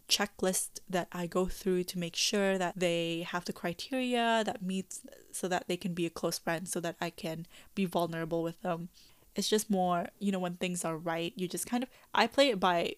checklist 0.09 0.79
that 0.89 1.07
I 1.11 1.27
go 1.27 1.45
through 1.45 1.83
to 1.85 1.99
make 1.99 2.15
sure 2.15 2.57
that 2.57 2.79
they 2.79 3.27
have 3.29 3.45
the 3.45 3.53
criteria 3.53 4.43
that 4.43 4.63
meets 4.63 5.01
so 5.31 5.47
that 5.47 5.67
they 5.67 5.77
can 5.77 5.93
be 5.93 6.07
a 6.07 6.11
close 6.11 6.39
friend 6.39 6.67
so 6.67 6.79
that 6.79 6.95
I 6.99 7.11
can 7.11 7.45
be 7.75 7.85
vulnerable 7.85 8.41
with 8.41 8.59
them. 8.63 8.89
It's 9.35 9.49
just 9.49 9.69
more, 9.69 10.07
you 10.17 10.31
know, 10.31 10.39
when 10.39 10.55
things 10.55 10.83
are 10.83 10.97
right, 10.97 11.33
you 11.35 11.47
just 11.47 11.67
kind 11.67 11.83
of 11.83 11.89
I 12.11 12.25
play 12.25 12.49
it 12.49 12.59
by 12.59 12.95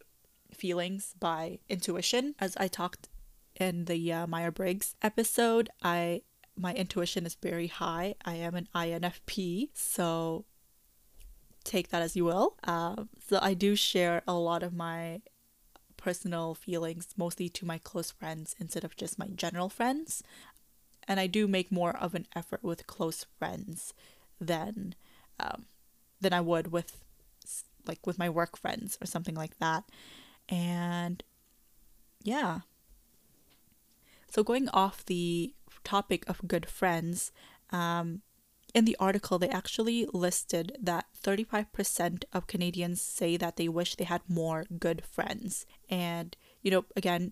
feelings 0.54 1.16
by 1.20 1.60
intuition. 1.68 2.36
As 2.40 2.56
I 2.56 2.70
talked 2.70 3.10
in 3.60 3.86
the 3.86 4.13
uh, 4.13 4.28
Myers 4.28 4.54
Briggs 4.54 4.96
episode, 5.02 5.70
I 5.82 6.22
my 6.56 6.74
intuition 6.74 7.26
is 7.26 7.36
very 7.36 7.67
high. 7.67 8.15
I 8.26 8.36
am 8.36 8.56
an 8.56 8.67
INFP, 8.74 9.70
so 9.74 10.46
take 11.63 11.89
that 11.89 12.02
as 12.02 12.15
you 12.15 12.26
will. 12.26 12.56
Um, 12.63 13.10
so 13.28 13.38
I 13.41 13.54
do 13.54 13.76
share 13.76 14.24
a 14.28 14.34
lot 14.34 14.63
of 14.63 14.74
my 14.74 15.22
personal 15.98 16.56
feelings 16.56 17.10
mostly 17.17 17.50
to 17.50 17.65
my 17.65 17.78
close 17.78 18.12
friends 18.12 18.56
instead 18.60 18.84
of 18.84 18.96
just 18.96 19.20
my 19.20 19.28
general 19.28 19.70
friends. 19.70 20.24
And 21.08 21.20
I 21.20 21.28
do 21.28 21.48
make 21.48 21.72
more 21.72 21.96
of 21.96 22.15
an 22.15 22.26
effort 22.36 22.63
with 22.63 22.88
close 22.88 23.26
friends 23.38 23.93
than 24.41 24.96
um, 25.39 25.65
than 26.20 26.34
I 26.34 26.41
would 26.41 26.72
with 26.72 27.04
like 27.86 28.06
with 28.06 28.20
my 28.20 28.30
work 28.30 28.58
friends 28.58 28.98
or 29.02 29.06
something 29.06 29.36
like 29.36 29.58
that. 29.60 29.84
And 30.50 31.24
yeah. 32.24 32.62
So, 34.38 34.43
going 34.43 34.69
off 34.69 35.04
the 35.04 35.56
topic 35.84 36.23
of 36.30 36.47
good 36.47 36.67
friends, 36.67 37.32
um, 37.71 38.21
in 38.71 38.86
the 38.86 38.95
article, 39.00 39.39
they 39.39 39.50
actually 39.50 40.06
listed 40.13 40.78
that 40.80 41.08
35% 41.23 42.23
of 42.32 42.45
Canadians 42.45 43.02
say 43.02 43.36
that 43.36 43.56
they 43.56 43.67
wish 43.67 43.95
they 43.95 44.04
had 44.04 44.21
more 44.30 44.65
good 44.78 45.04
friends. 45.04 45.65
And, 45.89 46.38
you 46.62 46.69
know, 46.69 46.86
again, 46.95 47.32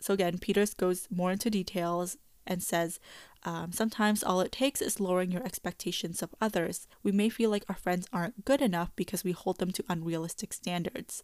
so 0.00 0.14
again, 0.14 0.38
Peters 0.38 0.74
goes 0.74 1.06
more 1.12 1.30
into 1.30 1.48
details 1.48 2.16
and 2.44 2.60
says, 2.60 2.98
um, 3.44 3.70
sometimes 3.70 4.24
all 4.24 4.40
it 4.40 4.50
takes 4.50 4.82
is 4.82 4.98
lowering 4.98 5.30
your 5.30 5.44
expectations 5.44 6.24
of 6.24 6.34
others. 6.40 6.88
We 7.04 7.12
may 7.12 7.28
feel 7.28 7.50
like 7.50 7.64
our 7.68 7.76
friends 7.76 8.08
aren't 8.12 8.44
good 8.44 8.60
enough 8.60 8.90
because 8.96 9.22
we 9.22 9.30
hold 9.30 9.58
them 9.58 9.70
to 9.70 9.84
unrealistic 9.88 10.52
standards. 10.52 11.22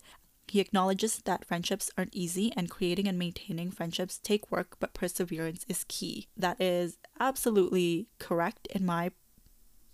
He 0.48 0.60
acknowledges 0.60 1.18
that 1.24 1.44
friendships 1.44 1.90
aren't 1.96 2.14
easy 2.14 2.52
and 2.56 2.70
creating 2.70 3.08
and 3.08 3.18
maintaining 3.18 3.70
friendships 3.70 4.18
take 4.18 4.50
work, 4.50 4.76
but 4.78 4.94
perseverance 4.94 5.64
is 5.68 5.84
key. 5.88 6.28
That 6.36 6.60
is 6.60 6.98
absolutely 7.18 8.08
correct 8.18 8.68
in 8.70 8.84
my 8.84 9.10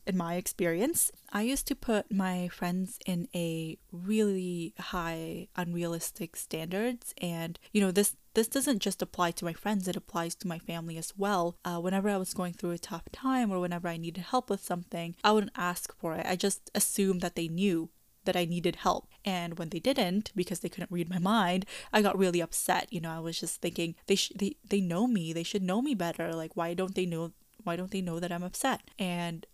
in 0.07 0.17
my 0.17 0.35
experience. 0.35 1.13
I 1.33 1.43
used 1.43 1.67
to 1.69 1.75
put 1.75 2.11
my 2.11 2.49
friends 2.49 2.99
in 3.07 3.29
a 3.35 3.79
really 3.93 4.75
high 4.79 5.49
unrealistic 5.57 6.37
standards 6.37 7.15
and 7.19 7.59
you 7.73 7.81
know 7.81 7.91
this 7.91 8.17
this 8.35 8.49
doesn't 8.49 8.79
just 8.79 9.03
apply 9.03 9.33
to 9.33 9.45
my 9.45 9.53
friends, 9.53 9.89
it 9.89 9.97
applies 9.97 10.35
to 10.37 10.49
my 10.49 10.59
family 10.59 10.97
as 10.97 11.13
well. 11.17 11.57
Uh, 11.65 11.79
whenever 11.79 12.09
I 12.09 12.17
was 12.17 12.35
going 12.35 12.53
through 12.53 12.71
a 12.71 12.79
tough 12.79 13.05
time 13.13 13.51
or 13.51 13.59
whenever 13.59 13.89
I 13.89 13.97
needed 13.97 14.23
help 14.23 14.51
with 14.51 14.65
something, 14.65 15.17
I 15.25 15.33
wouldn't 15.33 15.53
ask 15.57 15.97
for 15.99 16.15
it. 16.15 16.27
I 16.27 16.37
just 16.37 16.71
assumed 16.75 17.23
that 17.23 17.35
they 17.35 17.49
knew 17.49 17.91
that 18.31 18.39
I 18.39 18.45
needed 18.45 18.77
help. 18.77 19.09
And 19.25 19.59
when 19.59 19.71
they 19.71 19.81
didn't, 19.81 20.31
because 20.37 20.61
they 20.61 20.69
couldn't 20.69 20.93
read 20.93 21.11
my 21.11 21.19
mind, 21.19 21.67
I 21.93 22.01
got 22.01 22.17
really 22.17 22.41
upset. 22.41 22.87
You 22.93 23.01
know, 23.01 23.11
I 23.11 23.19
was 23.19 23.41
just 23.41 23.61
thinking 23.61 23.97
they 24.07 24.15
sh- 24.15 24.33
they 24.37 24.55
they 24.69 24.81
know 24.81 25.09
me. 25.09 25.33
They 25.33 25.43
should 25.43 25.65
know 25.65 25.83
me 25.83 25.97
better. 25.97 26.33
Like 26.33 26.57
why 26.57 26.75
don't 26.75 26.95
they 26.95 27.07
know 27.07 27.33
why 27.65 27.75
don't 27.75 27.91
they 27.91 28.01
know 28.01 28.21
that 28.21 28.31
I'm 28.31 28.45
upset? 28.45 28.83
And 29.01 29.47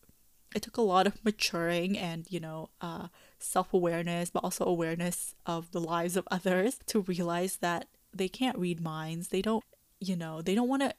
it 0.54 0.60
took 0.60 0.76
a 0.76 0.82
lot 0.82 1.06
of 1.06 1.24
maturing 1.24 1.96
and 1.98 2.26
you 2.28 2.38
know 2.38 2.68
uh, 2.82 3.08
self-awareness 3.38 4.30
but 4.30 4.44
also 4.44 4.64
awareness 4.64 5.34
of 5.46 5.72
the 5.72 5.80
lives 5.80 6.16
of 6.16 6.28
others 6.30 6.78
to 6.86 7.00
realize 7.00 7.56
that 7.58 7.88
they 8.14 8.28
can't 8.28 8.58
read 8.58 8.80
minds 8.80 9.28
they 9.28 9.42
don't 9.42 9.64
you 10.00 10.16
know 10.16 10.40
they 10.40 10.54
don't 10.54 10.68
want 10.68 10.82
to 10.82 10.94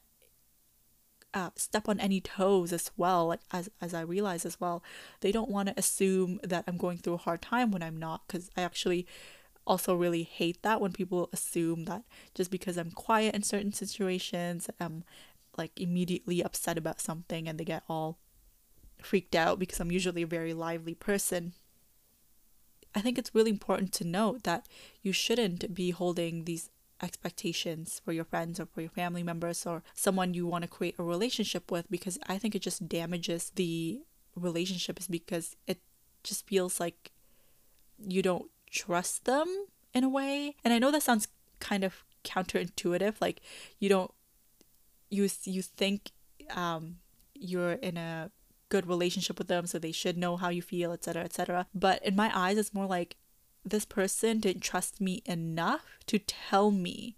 uh, 1.34 1.50
step 1.56 1.88
on 1.88 2.00
any 2.00 2.20
toes 2.20 2.72
as 2.72 2.90
well 2.96 3.26
like 3.26 3.40
as, 3.52 3.68
as 3.80 3.92
i 3.92 4.00
realize 4.00 4.46
as 4.46 4.58
well 4.60 4.82
they 5.20 5.30
don't 5.30 5.50
want 5.50 5.68
to 5.68 5.74
assume 5.76 6.40
that 6.42 6.64
i'm 6.66 6.78
going 6.78 6.98
through 6.98 7.14
a 7.14 7.18
hard 7.18 7.42
time 7.42 7.70
when 7.70 7.82
i'm 7.82 7.98
not 7.98 8.26
because 8.26 8.50
i 8.56 8.62
actually 8.62 9.06
also 9.66 9.94
really 9.94 10.22
hate 10.22 10.62
that 10.62 10.80
when 10.80 10.92
people 10.92 11.28
assume 11.32 11.84
that 11.84 12.02
just 12.34 12.50
because 12.50 12.78
i'm 12.78 12.90
quiet 12.90 13.34
in 13.34 13.42
certain 13.42 13.72
situations 13.72 14.70
i'm 14.80 15.04
like 15.58 15.78
immediately 15.78 16.42
upset 16.42 16.78
about 16.78 17.00
something 17.00 17.46
and 17.46 17.58
they 17.58 17.64
get 17.64 17.82
all 17.88 18.18
freaked 19.02 19.34
out 19.34 19.58
because 19.58 19.80
i'm 19.80 19.92
usually 19.92 20.22
a 20.22 20.26
very 20.26 20.54
lively 20.54 20.94
person. 20.94 21.52
I 22.94 23.00
think 23.00 23.18
it's 23.18 23.34
really 23.34 23.50
important 23.50 23.92
to 23.94 24.04
note 24.04 24.44
that 24.44 24.66
you 25.02 25.12
shouldn't 25.12 25.74
be 25.74 25.90
holding 25.90 26.44
these 26.44 26.70
expectations 27.02 28.00
for 28.04 28.12
your 28.12 28.24
friends 28.24 28.58
or 28.58 28.66
for 28.66 28.80
your 28.80 28.90
family 28.90 29.22
members 29.22 29.66
or 29.66 29.82
someone 29.94 30.34
you 30.34 30.46
want 30.46 30.62
to 30.62 30.68
create 30.68 30.96
a 30.98 31.02
relationship 31.02 31.70
with 31.70 31.90
because 31.90 32.18
I 32.26 32.38
think 32.38 32.54
it 32.54 32.62
just 32.62 32.88
damages 32.88 33.52
the 33.54 34.00
relationship 34.34 34.98
is 34.98 35.08
because 35.08 35.56
it 35.66 35.80
just 36.24 36.46
feels 36.46 36.80
like 36.80 37.12
you 37.98 38.22
don't 38.22 38.50
trust 38.70 39.24
them 39.24 39.46
in 39.94 40.04
a 40.04 40.08
way. 40.08 40.56
And 40.64 40.72
I 40.72 40.78
know 40.78 40.90
that 40.90 41.02
sounds 41.02 41.28
kind 41.60 41.84
of 41.84 42.04
counterintuitive 42.24 43.14
like 43.20 43.40
you 43.78 43.88
don't 43.88 44.12
you 45.10 45.28
you 45.44 45.62
think 45.62 46.10
um 46.54 46.96
you're 47.34 47.72
in 47.72 47.96
a 47.96 48.30
good 48.68 48.86
relationship 48.86 49.38
with 49.38 49.48
them 49.48 49.66
so 49.66 49.78
they 49.78 49.92
should 49.92 50.18
know 50.18 50.36
how 50.36 50.48
you 50.48 50.60
feel 50.60 50.92
etc 50.92 51.22
etc 51.22 51.66
but 51.74 52.04
in 52.04 52.14
my 52.14 52.30
eyes 52.34 52.58
it's 52.58 52.74
more 52.74 52.86
like 52.86 53.16
this 53.70 53.84
person 53.84 54.40
didn't 54.40 54.62
trust 54.62 55.00
me 55.00 55.22
enough 55.26 55.98
to 56.06 56.18
tell 56.18 56.70
me 56.70 57.16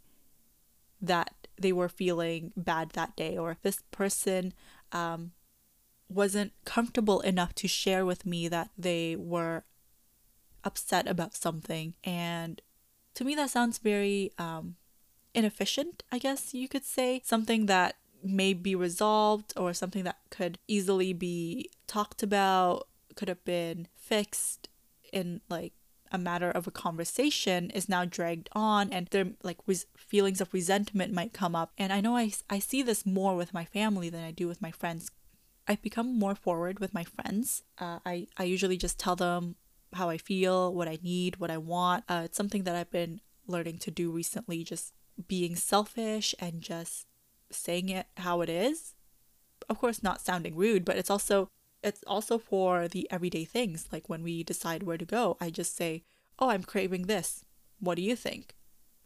that 1.01 1.49
they 1.59 1.73
were 1.73 1.89
feeling 1.89 2.53
bad 2.57 2.91
that 2.91 3.17
day, 3.17 3.37
or 3.37 3.57
this 3.63 3.83
person 3.91 4.53
um, 4.93 5.33
wasn't 6.09 6.53
comfortable 6.65 7.21
enough 7.21 7.55
to 7.55 7.69
share 7.69 8.05
with 8.05 8.27
me 8.27 8.49
that 8.49 8.71
they 8.77 9.17
were 9.17 9.65
upset 10.65 11.07
about 11.09 11.35
something. 11.35 11.95
And 12.05 12.61
to 13.15 13.25
me, 13.25 13.35
that 13.35 13.51
sounds 13.51 13.79
very 13.79 14.33
um, 14.39 14.77
inefficient, 15.35 16.03
I 16.13 16.19
guess 16.19 16.55
you 16.55 16.69
could 16.69 16.85
say. 16.85 17.23
Something 17.25 17.67
that 17.67 17.97
may 18.23 18.53
be 18.53 18.75
resolved 18.75 19.53
or 19.57 19.73
something 19.73 20.05
that 20.05 20.19
could 20.31 20.59
easily 20.69 21.13
be 21.13 21.71
talked 21.87 22.23
about, 22.23 22.87
could 23.17 23.29
have 23.29 23.45
been 23.45 23.89
fixed 23.97 24.69
in 25.13 25.41
like 25.49 25.73
a 26.13 26.19
matter 26.19 26.51
of 26.51 26.67
a 26.67 26.71
conversation 26.71 27.71
is 27.71 27.89
now 27.89 28.05
dragged 28.05 28.49
on 28.53 28.93
and 28.93 29.07
their 29.09 29.29
like 29.43 29.59
res- 29.67 29.87
feelings 29.97 30.41
of 30.41 30.53
resentment 30.53 31.13
might 31.13 31.33
come 31.33 31.55
up. 31.55 31.73
And 31.79 31.93
i 31.93 32.01
know 32.01 32.17
I, 32.17 32.33
I 32.49 32.59
see 32.59 32.83
this 32.83 33.07
more 33.07 33.37
with 33.37 33.55
my 33.55 33.65
family 33.65 34.11
than 34.11 34.25
i 34.25 34.31
do 34.31 34.49
with 34.49 34.63
my 34.63 34.71
friends. 34.71 35.11
I've 35.69 35.83
become 35.83 36.19
more 36.19 36.35
forward 36.35 36.81
with 36.81 36.93
my 36.95 37.05
friends. 37.05 37.63
Uh, 37.79 38.01
I, 38.05 38.27
I 38.37 38.45
usually 38.45 38.77
just 38.77 38.99
tell 38.99 39.17
them 39.17 39.57
how 39.93 40.09
i 40.09 40.19
feel 40.19 40.73
what 40.73 40.89
i 40.89 40.99
need 41.03 41.37
what 41.39 41.51
i 41.51 41.59
want. 41.59 42.05
Uh, 42.09 42.23
it's 42.25 42.37
something 42.37 42.65
that 42.65 42.77
i've 42.77 42.91
been 42.91 43.21
learning 43.47 43.79
to 43.79 43.91
do 43.91 44.11
recently 44.11 44.63
just 44.65 44.93
being 45.27 45.57
selfish 45.57 46.35
and 46.39 46.61
just 46.61 47.07
saying 47.51 47.89
it 47.89 48.07
how 48.17 48.41
it 48.41 48.49
is. 48.49 48.95
Of 49.69 49.79
course 49.79 50.03
not 50.03 50.21
sounding 50.21 50.57
rude 50.57 50.85
but 50.85 50.97
it's 50.97 51.11
also 51.11 51.49
it's 51.83 52.03
also 52.07 52.39
for 52.39 52.89
the 52.89 53.11
everyday 53.11 53.45
things 53.45 53.89
like 53.93 54.09
when 54.09 54.23
we 54.23 54.43
decide 54.43 54.83
where 54.83 54.99
to 54.99 55.05
go 55.05 55.37
i 55.41 55.51
just 55.51 55.77
say 55.77 56.03
oh 56.39 56.49
i'm 56.51 56.63
craving 56.63 57.03
this. 57.03 57.45
What 57.79 57.97
do 57.97 58.03
you 58.03 58.17
think? 58.17 58.55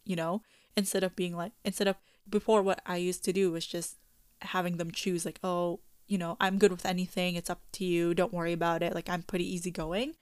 You 0.03 0.15
know 0.15 0.41
instead 0.77 1.03
of 1.03 1.15
being 1.15 1.35
like 1.35 1.53
instead 1.63 1.87
of 1.87 1.95
before 2.29 2.61
what 2.61 2.81
i 2.85 2.97
used 2.97 3.23
to 3.23 3.33
do 3.33 3.51
was 3.51 3.65
just 3.65 3.97
having 4.41 4.77
them 4.77 4.91
choose 4.91 5.25
like 5.25 5.39
oh 5.43 5.79
you 6.07 6.17
know 6.17 6.37
i'm 6.39 6.57
good 6.57 6.71
with 6.71 6.85
anything. 6.85 7.35
It's 7.35 7.49
up 7.49 7.61
to 7.73 7.85
you. 7.85 8.13
Don't 8.13 8.33
worry 8.33 8.53
about 8.53 8.83
it. 8.83 8.93
Like 8.93 9.09
i'm 9.09 9.23
pretty 9.23 9.51
easygoing. 9.53 10.15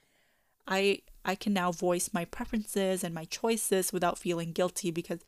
I 0.67 0.99
i 1.25 1.35
can 1.35 1.53
now 1.53 1.71
voice 1.71 2.09
my 2.13 2.25
preferences 2.25 3.03
and 3.03 3.13
my 3.13 3.25
choices 3.25 3.93
without 3.93 4.17
feeling 4.17 4.51
guilty 4.51 4.91
because 4.91 5.19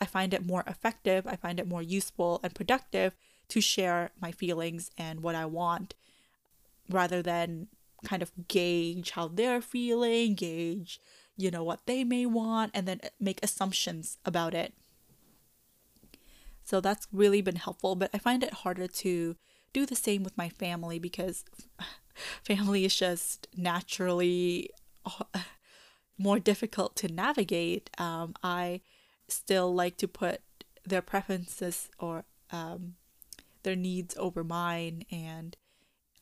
i 0.00 0.04
find 0.04 0.34
it 0.34 0.44
more 0.44 0.64
effective 0.66 1.26
i 1.26 1.36
find 1.36 1.60
it 1.60 1.68
more 1.68 1.82
useful 1.82 2.40
and 2.42 2.54
productive 2.54 3.14
to 3.48 3.60
share 3.60 4.10
my 4.20 4.32
feelings 4.32 4.90
and 4.98 5.22
what 5.22 5.34
i 5.34 5.44
want 5.44 5.94
rather 6.90 7.22
than 7.22 7.68
kind 8.04 8.22
of 8.22 8.32
gauge 8.48 9.10
how 9.10 9.28
they're 9.28 9.62
feeling, 9.62 10.34
gauge, 10.34 11.00
you 11.36 11.50
know, 11.50 11.64
what 11.64 11.86
they 11.86 12.04
may 12.04 12.26
want, 12.26 12.70
and 12.74 12.86
then 12.86 13.00
make 13.18 13.40
assumptions 13.42 14.18
about 14.24 14.54
it. 14.54 14.74
So 16.64 16.80
that's 16.80 17.06
really 17.12 17.42
been 17.42 17.56
helpful, 17.56 17.94
but 17.94 18.10
I 18.14 18.18
find 18.18 18.42
it 18.42 18.52
harder 18.52 18.86
to 18.86 19.36
do 19.72 19.84
the 19.84 19.96
same 19.96 20.22
with 20.22 20.38
my 20.38 20.48
family 20.48 20.98
because 20.98 21.44
family 22.42 22.84
is 22.84 22.94
just 22.94 23.48
naturally 23.56 24.70
more 26.18 26.38
difficult 26.38 26.96
to 26.96 27.08
navigate. 27.08 27.90
Um, 27.98 28.34
I 28.42 28.80
still 29.28 29.74
like 29.74 29.96
to 29.98 30.08
put 30.08 30.40
their 30.84 31.02
preferences 31.02 31.90
or 31.98 32.24
um, 32.50 32.94
their 33.62 33.76
needs 33.76 34.16
over 34.18 34.44
mine, 34.44 35.04
and 35.10 35.56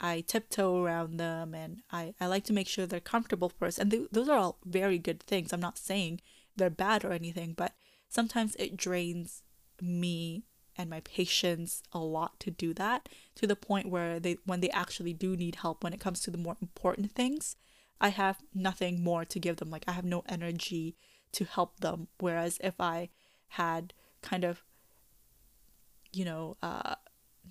I 0.02 0.22
tiptoe 0.22 0.82
around 0.82 1.16
them 1.16 1.54
and 1.54 1.82
I, 1.92 2.14
I 2.20 2.26
like 2.26 2.44
to 2.44 2.52
make 2.52 2.66
sure 2.66 2.86
they're 2.86 3.00
comfortable 3.00 3.48
first. 3.48 3.78
And 3.78 3.90
th- 3.90 4.08
those 4.10 4.28
are 4.28 4.36
all 4.36 4.58
very 4.64 4.98
good 4.98 5.22
things. 5.22 5.52
I'm 5.52 5.60
not 5.60 5.78
saying 5.78 6.20
they're 6.56 6.70
bad 6.70 7.04
or 7.04 7.12
anything, 7.12 7.54
but 7.56 7.74
sometimes 8.08 8.56
it 8.56 8.76
drains 8.76 9.42
me 9.80 10.44
and 10.76 10.88
my 10.90 11.00
patience 11.00 11.82
a 11.92 11.98
lot 11.98 12.38
to 12.40 12.50
do 12.50 12.72
that 12.74 13.08
to 13.34 13.46
the 13.46 13.56
point 13.56 13.88
where 13.88 14.18
they 14.18 14.38
when 14.44 14.60
they 14.60 14.70
actually 14.70 15.12
do 15.12 15.36
need 15.36 15.56
help 15.56 15.84
when 15.84 15.92
it 15.92 16.00
comes 16.00 16.20
to 16.20 16.30
the 16.30 16.38
more 16.38 16.56
important 16.62 17.12
things 17.12 17.56
i 18.00 18.08
have 18.08 18.38
nothing 18.54 19.02
more 19.02 19.24
to 19.24 19.38
give 19.38 19.56
them 19.56 19.70
like 19.70 19.84
i 19.86 19.92
have 19.92 20.04
no 20.04 20.22
energy 20.28 20.96
to 21.30 21.44
help 21.44 21.80
them 21.80 22.08
whereas 22.20 22.58
if 22.62 22.80
i 22.80 23.08
had 23.48 23.92
kind 24.22 24.44
of 24.44 24.62
you 26.12 26.24
know 26.24 26.56
uh 26.62 26.94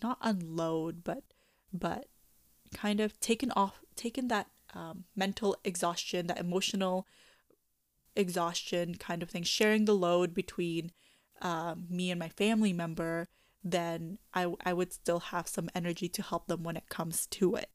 not 0.01 0.17
unload 0.21 1.03
but 1.03 1.23
but 1.71 2.07
kind 2.73 2.99
of 2.99 3.19
taken 3.19 3.51
off, 3.51 3.81
taken 3.95 4.27
that 4.29 4.47
um, 4.73 5.05
mental 5.15 5.55
exhaustion, 5.63 6.27
that 6.27 6.39
emotional 6.39 7.05
exhaustion 8.15 8.95
kind 8.95 9.23
of 9.23 9.29
thing, 9.29 9.43
sharing 9.43 9.85
the 9.85 9.95
load 9.95 10.33
between 10.33 10.91
um, 11.41 11.85
me 11.89 12.11
and 12.11 12.19
my 12.19 12.29
family 12.29 12.73
member, 12.73 13.27
then 13.63 14.17
I, 14.33 14.53
I 14.65 14.73
would 14.73 14.93
still 14.93 15.19
have 15.19 15.47
some 15.47 15.69
energy 15.75 16.09
to 16.09 16.21
help 16.21 16.47
them 16.47 16.63
when 16.63 16.77
it 16.77 16.89
comes 16.89 17.27
to 17.27 17.55
it. 17.55 17.69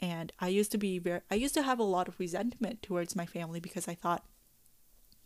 And 0.00 0.32
I 0.40 0.48
used 0.48 0.72
to 0.72 0.78
be 0.78 0.98
very, 0.98 1.20
I 1.30 1.34
used 1.34 1.54
to 1.54 1.62
have 1.62 1.78
a 1.78 1.84
lot 1.84 2.08
of 2.08 2.18
resentment 2.18 2.82
towards 2.82 3.14
my 3.14 3.26
family 3.26 3.60
because 3.60 3.86
I 3.86 3.94
thought, 3.94 4.24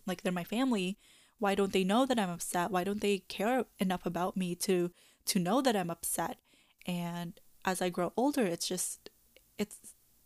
like, 0.07 0.23
they're 0.23 0.33
my 0.33 0.45
family. 0.45 0.99
Why 1.39 1.55
don't 1.55 1.73
they 1.73 1.85
know 1.85 2.07
that 2.07 2.19
I'm 2.19 2.31
upset? 2.31 2.71
Why 2.71 2.85
don't 2.85 3.01
they 3.01 3.19
care 3.19 3.65
enough 3.79 4.05
about 4.05 4.37
me 4.37 4.55
to 4.57 4.91
to 5.27 5.39
know 5.39 5.63
that 5.63 5.77
I'm 5.77 5.91
upset? 5.91 6.39
And 6.87 7.41
as 7.65 7.81
I 7.83 7.89
grow 7.89 8.13
older, 8.17 8.45
it's 8.45 8.69
just 8.69 9.11
it's 9.59 9.77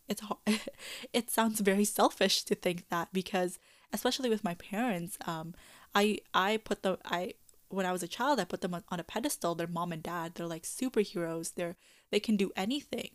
it's 0.07 0.21
it 1.13 1.29
sounds 1.29 1.59
very 1.59 1.85
selfish 1.85 2.43
to 2.43 2.55
think 2.55 2.89
that 2.89 3.09
because 3.13 3.59
especially 3.93 4.29
with 4.29 4.43
my 4.43 4.55
parents, 4.55 5.17
um, 5.25 5.53
I 5.95 6.19
I 6.33 6.57
put 6.57 6.83
the 6.83 6.97
I 7.05 7.33
when 7.69 7.85
I 7.85 7.91
was 7.91 8.03
a 8.03 8.07
child, 8.07 8.39
I 8.39 8.45
put 8.45 8.61
them 8.61 8.75
on 8.75 8.99
a 8.99 9.03
pedestal. 9.03 9.55
They're 9.55 9.67
mom 9.67 9.91
and 9.91 10.03
dad. 10.03 10.33
They're 10.35 10.47
like 10.47 10.63
superheroes. 10.63 11.53
They're 11.53 11.77
they 12.11 12.19
can 12.19 12.35
do 12.35 12.51
anything. 12.55 13.11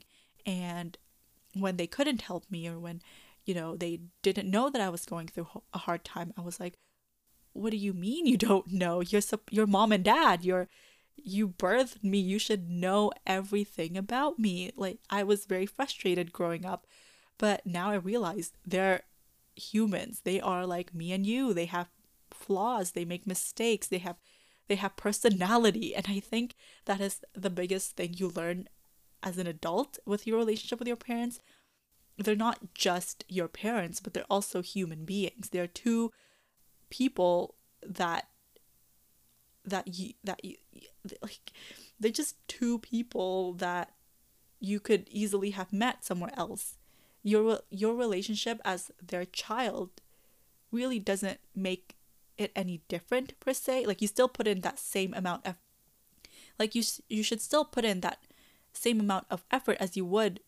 And 0.47 0.97
when 1.55 1.77
they 1.77 1.87
couldn't 1.87 2.23
help 2.23 2.51
me, 2.51 2.69
or 2.69 2.79
when 2.79 3.03
you 3.45 3.55
know 3.55 3.77
they 3.77 4.01
didn't 4.23 4.51
know 4.51 4.71
that 4.71 4.81
I 4.81 4.89
was 4.89 5.05
going 5.05 5.29
through 5.29 5.49
a 5.73 5.79
hard 5.79 6.05
time, 6.05 6.33
I 6.37 6.41
was 6.43 6.61
like, 6.61 6.79
what 7.53 7.71
do 7.71 7.77
you 7.77 7.93
mean 7.93 8.27
you 8.27 8.37
don't 8.37 8.73
know? 8.73 9.01
You're 9.01 9.23
your 9.51 9.67
mom 9.67 9.93
and 9.93 10.05
dad. 10.05 10.45
You're 10.45 10.69
you 11.17 11.49
birthed 11.49 12.03
me. 12.03 12.19
You 12.19 12.39
should 12.39 12.71
know 12.71 13.13
everything 13.27 13.97
about 13.97 14.39
me. 14.39 14.73
Like 14.77 14.99
I 15.11 15.23
was 15.23 15.47
very 15.47 15.67
frustrated 15.67 16.33
growing 16.33 16.65
up, 16.65 16.87
but 17.39 17.65
now 17.67 17.91
I 17.91 17.95
realize 17.95 18.53
they're 18.67 19.03
humans. 19.57 20.21
They 20.25 20.41
are 20.41 20.67
like 20.67 20.95
me 20.95 21.13
and 21.13 21.27
you. 21.27 21.55
They 21.55 21.67
have 21.67 21.89
flaws. 22.31 22.93
They 22.93 23.05
make 23.05 23.27
mistakes. 23.27 23.87
They 23.87 23.99
have 23.99 24.17
they 24.67 24.77
have 24.77 24.97
personality, 24.97 25.95
and 25.95 26.07
I 26.09 26.21
think 26.21 26.55
that 26.87 27.01
is 27.01 27.21
the 27.35 27.51
biggest 27.51 27.97
thing 27.97 28.15
you 28.15 28.29
learn 28.29 28.69
as 29.23 29.37
an 29.37 29.47
adult 29.47 29.99
with 30.07 30.27
your 30.27 30.39
relationship 30.39 30.79
with 30.79 30.89
your 30.89 30.97
parents. 30.97 31.39
They're 32.17 32.37
not 32.37 32.73
just 32.75 33.25
your 33.29 33.49
parents, 33.49 34.01
but 34.01 34.15
they're 34.15 34.25
also 34.31 34.63
human 34.63 35.05
beings. 35.05 35.51
They're 35.51 35.67
two 35.67 36.13
people 36.89 37.57
that 37.87 38.29
that 39.65 39.89
you 39.89 40.15
that 40.23 40.45
you 40.45 40.57
like 41.23 41.53
they're 41.99 42.11
just 42.11 42.37
two 42.49 42.79
people 42.79 43.53
that 43.55 43.93
you 44.61 44.81
could 44.81 45.09
easily 45.11 45.51
have 45.51 45.73
met 45.73 46.05
somewhere 46.05 46.33
else. 46.37 46.77
Your 47.23 47.61
your 47.71 47.95
relationship 47.95 48.61
as 48.65 48.91
their 49.03 49.25
child 49.25 49.91
really 50.73 50.99
doesn't 50.99 51.39
make 51.55 51.95
it 52.37 52.51
any 52.57 52.83
different 52.89 53.39
per 53.41 53.53
se. 53.53 53.87
Like 53.87 54.03
you 54.03 54.09
still 54.09 54.29
put 54.29 54.47
in 54.47 54.61
that 54.61 54.79
same 54.79 55.15
amount 55.15 55.47
of 55.47 55.57
like 56.59 56.75
you 56.75 56.83
you 57.09 57.23
should 57.23 57.41
still 57.41 57.65
put 57.65 57.85
in 57.85 58.01
that 58.01 58.19
same 58.73 59.01
amount 59.01 59.27
of 59.31 59.45
effort 59.51 59.77
as 59.81 59.97
you 59.97 60.05
would 60.05 60.41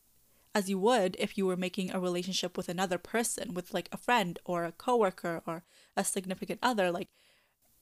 as 0.55 0.70
you 0.70 0.79
would 0.79 1.16
if 1.18 1.37
you 1.37 1.46
were 1.46 1.57
making 1.57 1.90
a 1.90 2.00
relationship 2.00 2.57
with 2.57 2.68
another 2.68 2.96
person 2.96 3.52
with 3.52 3.74
like 3.74 3.90
a 3.92 3.98
friend 3.98 4.38
or 4.44 4.64
a 4.64 4.72
coworker 4.72 5.42
or 5.46 5.62
a 5.96 6.02
significant 6.02 6.59
other. 6.62 6.90
Like 6.90 7.09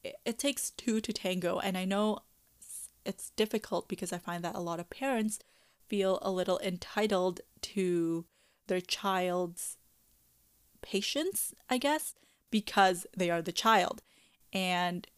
it, 0.05 0.39
takes 0.39 0.71
two 0.71 1.01
to 1.01 1.13
tango 1.13 1.59
and 1.59 1.77
i 1.77 1.85
know 1.85 2.19
it's 3.05 3.31
difficult 3.31 3.89
because 3.89 4.13
i 4.13 4.19
find 4.19 4.45
that 4.45 4.55
a 4.55 4.61
lot 4.61 4.81
of 4.81 4.91
parents 4.91 5.39
feel 5.89 6.19
a 6.23 6.31
little 6.31 6.59
entitled 6.61 7.41
to 7.61 8.25
their 8.67 8.81
child's 8.81 9.77
patience 10.83 11.55
i 11.71 11.79
guess 11.79 12.15
because 12.55 13.05
they 13.17 13.31
are 13.31 13.43
the 13.43 13.51
child. 13.51 14.01
And 14.53 15.09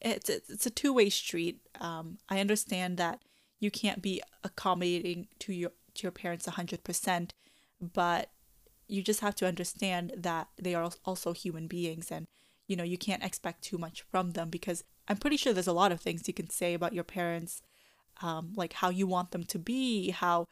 it's 0.00 0.28
it's 0.28 0.66
a 0.66 0.70
two-way 0.70 1.08
street. 1.08 1.60
Um, 1.80 2.18
i 2.28 2.40
understand 2.40 2.96
that 2.96 3.22
you 3.60 3.70
can't 3.70 4.02
be 4.02 4.20
accommodating 4.42 5.28
to 5.38 5.52
your 5.52 5.70
to 5.94 6.02
your 6.02 6.10
parents 6.10 6.46
100% 6.46 7.30
but 7.80 8.30
you 8.88 9.02
just 9.02 9.20
have 9.20 9.36
to 9.36 9.46
understand 9.46 10.12
that 10.16 10.48
they 10.60 10.74
are 10.74 10.90
also 11.04 11.32
human 11.32 11.66
beings 11.68 12.10
and 12.10 12.26
you 12.70 12.76
know 12.76 12.84
you 12.84 12.96
can't 12.96 13.24
expect 13.24 13.62
too 13.62 13.76
much 13.76 14.02
from 14.10 14.32
them 14.32 14.48
because 14.48 14.84
i'm 15.08 15.16
pretty 15.16 15.36
sure 15.36 15.52
there's 15.52 15.66
a 15.66 15.72
lot 15.72 15.92
of 15.92 16.00
things 16.00 16.28
you 16.28 16.34
can 16.34 16.48
say 16.48 16.72
about 16.74 16.92
your 16.92 17.04
parents 17.04 17.62
um, 18.22 18.52
like 18.54 18.74
how 18.74 18.90
you 18.90 19.06
want 19.06 19.30
them 19.30 19.44
to 19.44 19.58
be 19.58 20.10
how 20.10 20.46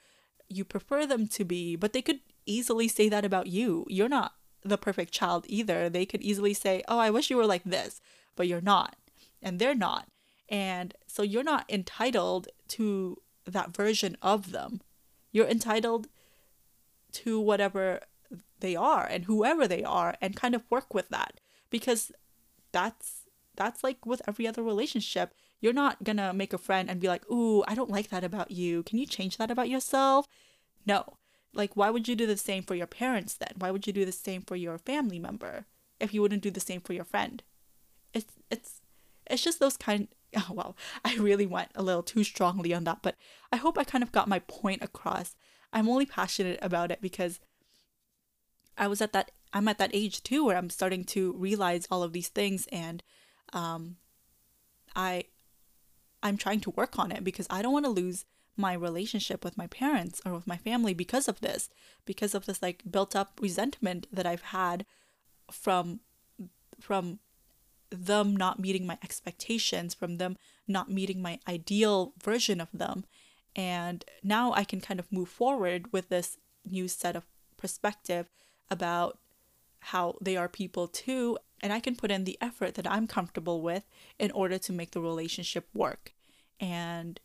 you 0.48 0.64
prefer 0.64 1.06
them 1.06 1.28
to 1.28 1.44
be 1.44 1.76
but 1.76 1.92
they 1.92 2.02
could 2.02 2.20
easily 2.48 2.88
say 2.88 3.08
that 3.08 3.24
about 3.24 3.46
you. 3.46 3.84
You're 3.88 4.08
not 4.08 4.32
the 4.64 4.78
perfect 4.78 5.12
child 5.12 5.44
either. 5.48 5.88
They 5.88 6.06
could 6.06 6.22
easily 6.22 6.54
say 6.54 6.82
oh 6.88 6.98
i 6.98 7.10
wish 7.10 7.30
you 7.30 7.36
were 7.36 7.46
like 7.46 7.64
this 7.64 8.00
but 8.34 8.48
you're 8.48 8.60
not 8.60 8.96
and 9.42 9.58
they're 9.58 9.74
not 9.74 10.08
and 10.48 10.94
so 11.06 11.22
you're 11.22 11.44
not 11.44 11.66
entitled 11.68 12.48
to 12.68 13.18
that 13.44 13.74
version 13.74 14.16
of 14.22 14.50
them. 14.52 14.80
You're 15.30 15.46
entitled 15.46 16.08
to 17.12 17.38
whatever 17.38 18.00
they 18.60 18.74
are 18.74 19.06
and 19.06 19.24
whoever 19.24 19.68
they 19.68 19.84
are 19.84 20.16
and 20.20 20.34
kind 20.36 20.54
of 20.54 20.62
work 20.70 20.92
with 20.92 21.08
that 21.10 21.40
because 21.70 22.12
that's 22.72 23.24
that's 23.56 23.82
like 23.82 24.06
with 24.06 24.22
every 24.28 24.46
other 24.46 24.62
relationship 24.62 25.34
you're 25.60 25.72
not 25.72 26.04
gonna 26.04 26.32
make 26.32 26.52
a 26.52 26.58
friend 26.58 26.88
and 26.88 27.00
be 27.00 27.08
like 27.08 27.28
ooh 27.30 27.64
i 27.66 27.74
don't 27.74 27.90
like 27.90 28.08
that 28.10 28.24
about 28.24 28.50
you. 28.50 28.82
Can 28.82 28.98
you 28.98 29.06
change 29.06 29.36
that 29.36 29.50
about 29.50 29.68
yourself? 29.68 30.26
No. 30.86 31.14
Like 31.54 31.76
why 31.76 31.90
would 31.90 32.06
you 32.06 32.14
do 32.14 32.26
the 32.26 32.36
same 32.36 32.62
for 32.62 32.74
your 32.74 32.86
parents 32.86 33.34
then? 33.34 33.52
Why 33.58 33.70
would 33.70 33.86
you 33.86 33.92
do 33.92 34.04
the 34.04 34.12
same 34.12 34.42
for 34.42 34.56
your 34.56 34.78
family 34.78 35.18
member 35.18 35.64
if 35.98 36.14
you 36.14 36.22
wouldn't 36.22 36.42
do 36.42 36.50
the 36.50 36.60
same 36.60 36.80
for 36.80 36.92
your 36.92 37.04
friend? 37.04 37.42
It's 38.14 38.32
it's 38.50 38.80
it's 39.26 39.42
just 39.42 39.60
those 39.60 39.76
kind 39.76 40.08
oh 40.36 40.52
wow 40.52 40.74
i 41.04 41.16
really 41.16 41.46
went 41.46 41.70
a 41.74 41.82
little 41.82 42.02
too 42.02 42.22
strongly 42.22 42.74
on 42.74 42.84
that 42.84 42.98
but 43.02 43.14
i 43.50 43.56
hope 43.56 43.78
i 43.78 43.84
kind 43.84 44.04
of 44.04 44.12
got 44.12 44.28
my 44.28 44.40
point 44.40 44.82
across. 44.82 45.34
I'm 45.72 45.88
only 45.88 46.06
passionate 46.06 46.58
about 46.62 46.90
it 46.90 47.00
because 47.02 47.40
I 48.76 48.86
was 48.86 49.02
at 49.02 49.12
that 49.12 49.32
I'm 49.52 49.68
at 49.68 49.78
that 49.78 49.90
age 49.92 50.22
too 50.22 50.44
where 50.44 50.56
I'm 50.56 50.70
starting 50.70 51.04
to 51.04 51.32
realize 51.32 51.86
all 51.90 52.02
of 52.02 52.12
these 52.12 52.28
things 52.28 52.66
and 52.72 53.02
um 53.52 53.96
I 54.94 55.24
I'm 56.22 56.36
trying 56.36 56.60
to 56.60 56.70
work 56.70 56.98
on 56.98 57.12
it 57.12 57.24
because 57.24 57.46
I 57.48 57.62
don't 57.62 57.72
want 57.72 57.86
to 57.86 57.90
lose 57.90 58.24
my 58.56 58.72
relationship 58.72 59.44
with 59.44 59.56
my 59.56 59.68
parents 59.68 60.20
or 60.26 60.32
with 60.32 60.46
my 60.46 60.56
family 60.56 60.92
because 60.92 61.28
of 61.28 61.40
this 61.40 61.70
because 62.04 62.34
of 62.34 62.46
this 62.46 62.60
like 62.60 62.82
built 62.90 63.14
up 63.14 63.38
resentment 63.40 64.06
that 64.12 64.26
I've 64.26 64.42
had 64.42 64.84
from 65.50 66.00
from 66.80 67.20
them 67.90 68.36
not 68.36 68.58
meeting 68.58 68.86
my 68.86 68.98
expectations 69.02 69.94
from 69.94 70.18
them 70.18 70.36
not 70.68 70.90
meeting 70.90 71.22
my 71.22 71.40
ideal 71.48 72.12
version 72.22 72.60
of 72.60 72.68
them. 72.72 73.04
And 73.56 74.04
now 74.22 74.52
I 74.52 74.62
can 74.64 74.80
kind 74.80 75.00
of 75.00 75.10
move 75.10 75.28
forward 75.28 75.92
with 75.92 76.10
this 76.10 76.36
new 76.64 76.86
set 76.86 77.16
of 77.16 77.24
perspective 77.56 78.28
about 78.70 79.18
how 79.88 80.16
they 80.20 80.36
are 80.36 80.48
people 80.48 80.88
too, 80.88 81.38
and 81.60 81.72
I 81.72 81.80
can 81.80 81.96
put 81.96 82.10
in 82.10 82.24
the 82.24 82.38
effort 82.40 82.74
that 82.74 82.90
I'm 82.90 83.06
comfortable 83.06 83.62
with 83.62 83.84
in 84.18 84.30
order 84.32 84.58
to 84.58 84.72
make 84.72 84.92
the 84.92 85.00
relationship 85.00 85.68
work. 85.74 86.14
And 86.60 87.20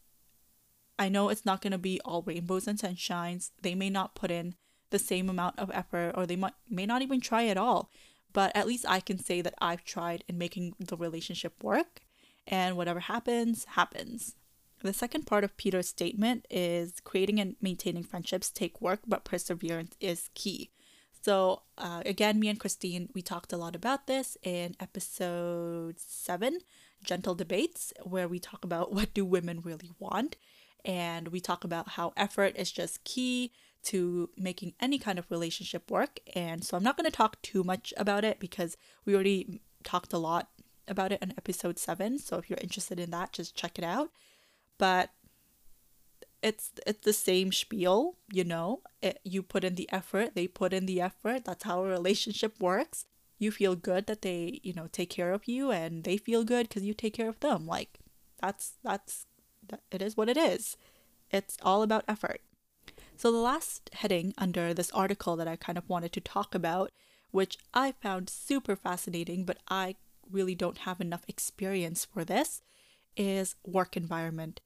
I 0.97 1.09
know 1.09 1.29
it's 1.29 1.45
not 1.45 1.61
going 1.61 1.71
to 1.71 1.77
be 1.77 1.99
all 2.05 2.21
rainbows 2.21 2.67
and 2.67 2.79
sunshines. 2.79 3.51
They 3.61 3.75
may 3.75 3.89
not 3.89 4.15
put 4.15 4.31
in 4.31 4.55
the 4.91 4.99
same 4.99 5.29
amount 5.29 5.59
of 5.59 5.71
effort 5.73 6.13
or 6.15 6.25
they 6.25 6.35
might 6.35 6.53
may 6.69 6.85
not 6.85 7.01
even 7.01 7.19
try 7.19 7.47
at 7.47 7.57
all. 7.57 7.89
But 8.31 8.55
at 8.55 8.67
least 8.67 8.85
I 8.87 8.99
can 8.99 9.19
say 9.19 9.41
that 9.41 9.55
I've 9.59 9.83
tried 9.83 10.23
in 10.27 10.37
making 10.37 10.75
the 10.79 10.97
relationship 10.97 11.63
work 11.63 12.01
and 12.47 12.77
whatever 12.77 13.01
happens, 13.01 13.65
happens. 13.65 14.35
The 14.81 14.93
second 14.93 15.25
part 15.25 15.43
of 15.43 15.55
Peters' 15.55 15.87
statement 15.87 16.45
is 16.49 16.99
creating 17.03 17.39
and 17.39 17.55
maintaining 17.61 18.03
friendships 18.03 18.49
take 18.49 18.81
work, 18.81 18.99
but 19.07 19.23
perseverance 19.23 19.95
is 19.99 20.29
key. 20.33 20.71
So, 21.23 21.61
uh, 21.77 22.03
again, 22.05 22.37
me 22.37 22.49
and 22.49 22.59
Christine, 22.59 23.07
we 23.13 23.21
talked 23.21 23.53
a 23.53 23.57
lot 23.57 23.77
about 23.77 24.07
this 24.07 24.37
in 24.43 24.75
episode 24.81 25.97
seven, 25.97 26.59
Gentle 27.01 27.33
Debates, 27.33 27.93
where 28.03 28.27
we 28.27 28.39
talk 28.39 28.65
about 28.65 28.91
what 28.91 29.13
do 29.13 29.23
women 29.23 29.61
really 29.61 29.91
want. 29.99 30.35
And 30.83 31.29
we 31.29 31.39
talk 31.39 31.63
about 31.63 31.91
how 31.91 32.11
effort 32.17 32.57
is 32.57 32.73
just 32.73 33.05
key 33.05 33.53
to 33.83 34.31
making 34.35 34.73
any 34.81 34.99
kind 34.99 35.17
of 35.17 35.31
relationship 35.31 35.89
work. 35.89 36.19
And 36.35 36.61
so 36.61 36.75
I'm 36.75 36.83
not 36.83 36.97
going 36.97 37.09
to 37.09 37.17
talk 37.17 37.41
too 37.41 37.63
much 37.63 37.93
about 37.95 38.25
it 38.25 38.37
because 38.41 38.75
we 39.05 39.15
already 39.15 39.61
talked 39.85 40.11
a 40.11 40.17
lot 40.17 40.49
about 40.89 41.13
it 41.13 41.21
in 41.21 41.31
episode 41.37 41.79
seven. 41.79 42.19
So 42.19 42.37
if 42.37 42.49
you're 42.49 42.59
interested 42.61 42.99
in 42.99 43.11
that, 43.11 43.31
just 43.31 43.55
check 43.55 43.79
it 43.79 43.85
out. 43.85 44.09
But 44.77 45.11
it's 46.43 46.71
it's 46.85 47.03
the 47.03 47.13
same 47.13 47.51
spiel, 47.51 48.17
you 48.31 48.43
know. 48.43 48.81
It, 49.01 49.19
you 49.23 49.41
put 49.41 49.63
in 49.63 49.75
the 49.75 49.89
effort, 49.91 50.35
they 50.35 50.47
put 50.47 50.73
in 50.73 50.85
the 50.85 51.01
effort. 51.01 51.45
That's 51.45 51.63
how 51.63 51.83
a 51.83 51.87
relationship 51.87 52.59
works. 52.59 53.05
You 53.39 53.51
feel 53.51 53.75
good 53.75 54.05
that 54.07 54.21
they, 54.21 54.59
you 54.63 54.73
know, 54.73 54.87
take 54.91 55.09
care 55.09 55.31
of 55.33 55.47
you, 55.47 55.71
and 55.71 56.03
they 56.03 56.17
feel 56.17 56.43
good 56.43 56.67
because 56.67 56.83
you 56.83 56.93
take 56.93 57.13
care 57.13 57.29
of 57.29 57.39
them. 57.39 57.65
Like 57.65 57.99
that's 58.41 58.73
that's 58.83 59.25
that, 59.69 59.81
it 59.89 60.01
is 60.01 60.17
what 60.17 60.29
it 60.29 60.37
is. 60.37 60.77
It's 61.31 61.57
all 61.63 61.81
about 61.81 62.05
effort. 62.07 62.41
So 63.15 63.31
the 63.31 63.37
last 63.37 63.89
heading 63.93 64.33
under 64.37 64.73
this 64.73 64.91
article 64.91 65.35
that 65.37 65.47
I 65.47 65.55
kind 65.55 65.77
of 65.77 65.87
wanted 65.87 66.11
to 66.13 66.21
talk 66.21 66.53
about, 66.53 66.91
which 67.31 67.57
I 67.73 67.93
found 67.93 68.29
super 68.29 68.75
fascinating, 68.75 69.45
but 69.45 69.59
I 69.69 69.95
really 70.29 70.55
don't 70.55 70.79
have 70.79 70.99
enough 70.99 71.23
experience 71.27 72.05
for 72.05 72.25
this, 72.25 72.61
is 73.15 73.55
work 73.65 73.95
environment. 73.95 74.59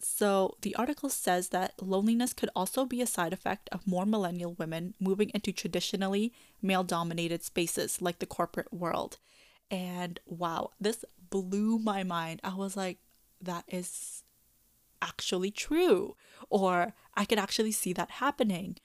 So, 0.00 0.56
the 0.60 0.74
article 0.74 1.08
says 1.08 1.48
that 1.50 1.80
loneliness 1.80 2.32
could 2.32 2.50
also 2.54 2.84
be 2.84 3.00
a 3.00 3.06
side 3.06 3.32
effect 3.32 3.68
of 3.72 3.86
more 3.86 4.04
millennial 4.04 4.54
women 4.54 4.94
moving 5.00 5.30
into 5.32 5.52
traditionally 5.52 6.32
male 6.60 6.84
dominated 6.84 7.42
spaces 7.42 8.02
like 8.02 8.18
the 8.18 8.26
corporate 8.26 8.72
world. 8.72 9.18
And 9.70 10.20
wow, 10.26 10.70
this 10.80 11.04
blew 11.30 11.78
my 11.78 12.02
mind. 12.02 12.40
I 12.44 12.54
was 12.54 12.76
like, 12.76 12.98
that 13.40 13.64
is 13.68 14.24
actually 15.00 15.50
true, 15.50 16.16
or 16.50 16.94
I 17.14 17.24
could 17.24 17.38
actually 17.38 17.72
see 17.72 17.92
that 17.94 18.10
happening. 18.12 18.76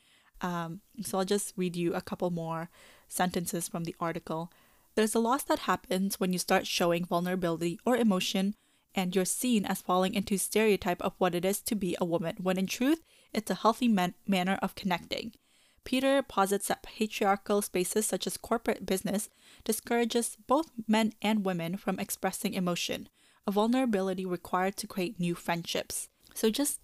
Um, 0.41 0.81
so, 1.01 1.17
I'll 1.17 1.25
just 1.25 1.53
read 1.57 1.75
you 1.75 1.93
a 1.93 2.01
couple 2.01 2.29
more 2.29 2.69
sentences 3.07 3.67
from 3.67 3.83
the 3.83 3.95
article. 3.99 4.51
There's 4.95 5.15
a 5.15 5.19
loss 5.19 5.43
that 5.43 5.59
happens 5.59 6.19
when 6.19 6.33
you 6.33 6.39
start 6.39 6.65
showing 6.67 7.03
vulnerability 7.05 7.79
or 7.85 7.97
emotion 7.97 8.55
and 8.95 9.15
you're 9.15 9.25
seen 9.25 9.65
as 9.65 9.81
falling 9.81 10.13
into 10.13 10.37
stereotype 10.37 11.01
of 11.01 11.13
what 11.17 11.35
it 11.35 11.45
is 11.45 11.61
to 11.61 11.75
be 11.75 11.95
a 11.99 12.05
woman 12.05 12.35
when 12.41 12.57
in 12.57 12.67
truth 12.67 13.03
it's 13.33 13.51
a 13.51 13.55
healthy 13.55 13.87
man- 13.87 14.15
manner 14.27 14.57
of 14.61 14.75
connecting 14.75 15.33
Peter 15.89 16.21
posits 16.21 16.67
that 16.67 16.83
patriarchal 16.83 17.63
spaces 17.63 18.05
such 18.05 18.27
as 18.27 18.37
corporate 18.37 18.85
business 18.85 19.27
discourages 19.63 20.37
both 20.45 20.69
men 20.87 21.13
and 21.19 21.43
women 21.43 21.77
from 21.77 21.99
expressing 21.99 22.53
emotion, 22.53 23.09
a 23.47 23.51
vulnerability 23.51 24.23
required 24.23 24.77
to 24.77 24.85
create 24.85 25.19
new 25.19 25.33
friendships. 25.33 26.09
So 26.35 26.51
just 26.51 26.79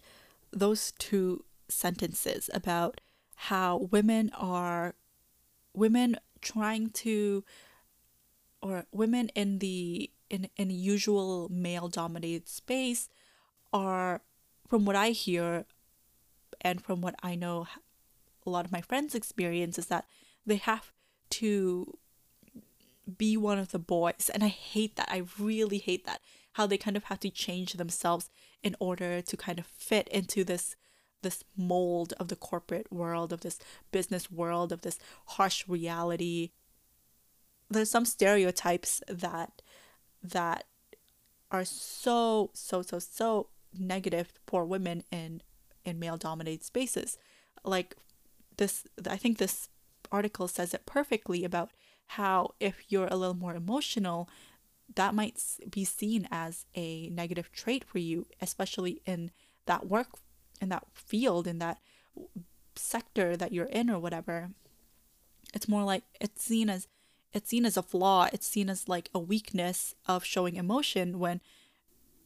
those 0.51 0.91
two 0.97 1.45
sentences 1.67 2.49
about 2.51 2.99
how 3.35 3.89
women 3.91 4.31
are 4.35 4.95
women 5.73 6.17
trying 6.41 6.89
to 6.89 7.43
or 8.61 8.85
women 8.91 9.29
in 9.35 9.59
the 9.59 10.09
in 10.29 10.49
in 10.57 10.69
usual 10.69 11.49
male 11.49 11.87
dominated 11.87 12.47
space 12.47 13.09
are 13.73 14.21
from 14.67 14.85
what 14.85 14.95
I 14.95 15.09
hear 15.09 15.65
and 16.61 16.81
from 16.81 17.01
what 17.01 17.15
I 17.21 17.35
know 17.35 17.67
a 18.45 18.49
lot 18.49 18.65
of 18.65 18.71
my 18.71 18.81
friends 18.81 19.15
experience 19.15 19.77
is 19.77 19.87
that 19.87 20.05
they 20.45 20.57
have 20.57 20.91
to 21.31 21.97
be 23.17 23.37
one 23.37 23.59
of 23.59 23.71
the 23.71 23.79
boys 23.79 24.29
and 24.33 24.43
I 24.43 24.47
hate 24.47 24.95
that. 24.95 25.09
I 25.11 25.23
really 25.39 25.77
hate 25.77 26.05
that 26.05 26.21
how 26.53 26.65
they 26.65 26.77
kind 26.77 26.95
of 26.95 27.05
have 27.05 27.19
to 27.19 27.29
change 27.29 27.73
themselves 27.73 28.29
in 28.63 28.75
order 28.79 29.21
to 29.21 29.37
kind 29.37 29.59
of 29.59 29.65
fit 29.65 30.07
into 30.09 30.43
this 30.43 30.75
this 31.21 31.43
mold 31.57 32.13
of 32.19 32.27
the 32.27 32.35
corporate 32.35 32.91
world 32.91 33.33
of 33.33 33.41
this 33.41 33.59
business 33.91 34.31
world 34.31 34.71
of 34.71 34.81
this 34.81 34.99
harsh 35.25 35.67
reality 35.67 36.51
there's 37.69 37.89
some 37.89 38.05
stereotypes 38.05 39.01
that 39.07 39.61
that 40.25 40.65
are 41.51 41.65
so 41.65 42.49
so 42.53 42.81
so 42.81 42.99
so 42.99 43.47
negative 43.77 44.33
for 44.47 44.65
women 44.65 45.03
in 45.11 45.41
in 45.83 45.99
male 45.99 46.17
dominated 46.17 46.63
spaces. 46.63 47.17
Like 47.63 47.95
this 48.57 48.85
i 49.09 49.17
think 49.17 49.37
this 49.37 49.67
article 50.11 50.47
says 50.47 50.73
it 50.73 50.85
perfectly 50.85 51.43
about 51.43 51.71
how 52.07 52.53
if 52.59 52.83
you're 52.87 53.07
a 53.07 53.17
little 53.17 53.35
more 53.35 53.53
emotional 53.53 54.29
that 54.95 55.13
might 55.13 55.41
be 55.69 55.83
seen 55.83 56.25
as 56.31 56.65
a 56.75 57.09
negative 57.09 57.51
trait 57.51 57.83
for 57.83 57.97
you 57.97 58.25
especially 58.39 59.01
in 59.05 59.29
that 59.65 59.87
work 59.87 60.19
in 60.61 60.69
that 60.69 60.85
field 60.93 61.47
in 61.47 61.59
that 61.59 61.79
sector 62.77 63.35
that 63.37 63.51
you're 63.51 63.65
in 63.65 63.89
or 63.89 63.99
whatever. 63.99 64.51
It's 65.53 65.67
more 65.67 65.83
like 65.83 66.03
it's 66.19 66.43
seen 66.43 66.69
as 66.69 66.87
it's 67.35 67.49
seen 67.49 67.65
as 67.65 67.77
a 67.77 67.83
flaw 67.83 68.27
it's 68.33 68.47
seen 68.47 68.69
as 68.69 68.89
like 68.89 69.09
a 69.13 69.19
weakness 69.19 69.93
of 70.07 70.23
showing 70.23 70.55
emotion 70.55 71.19
when 71.19 71.41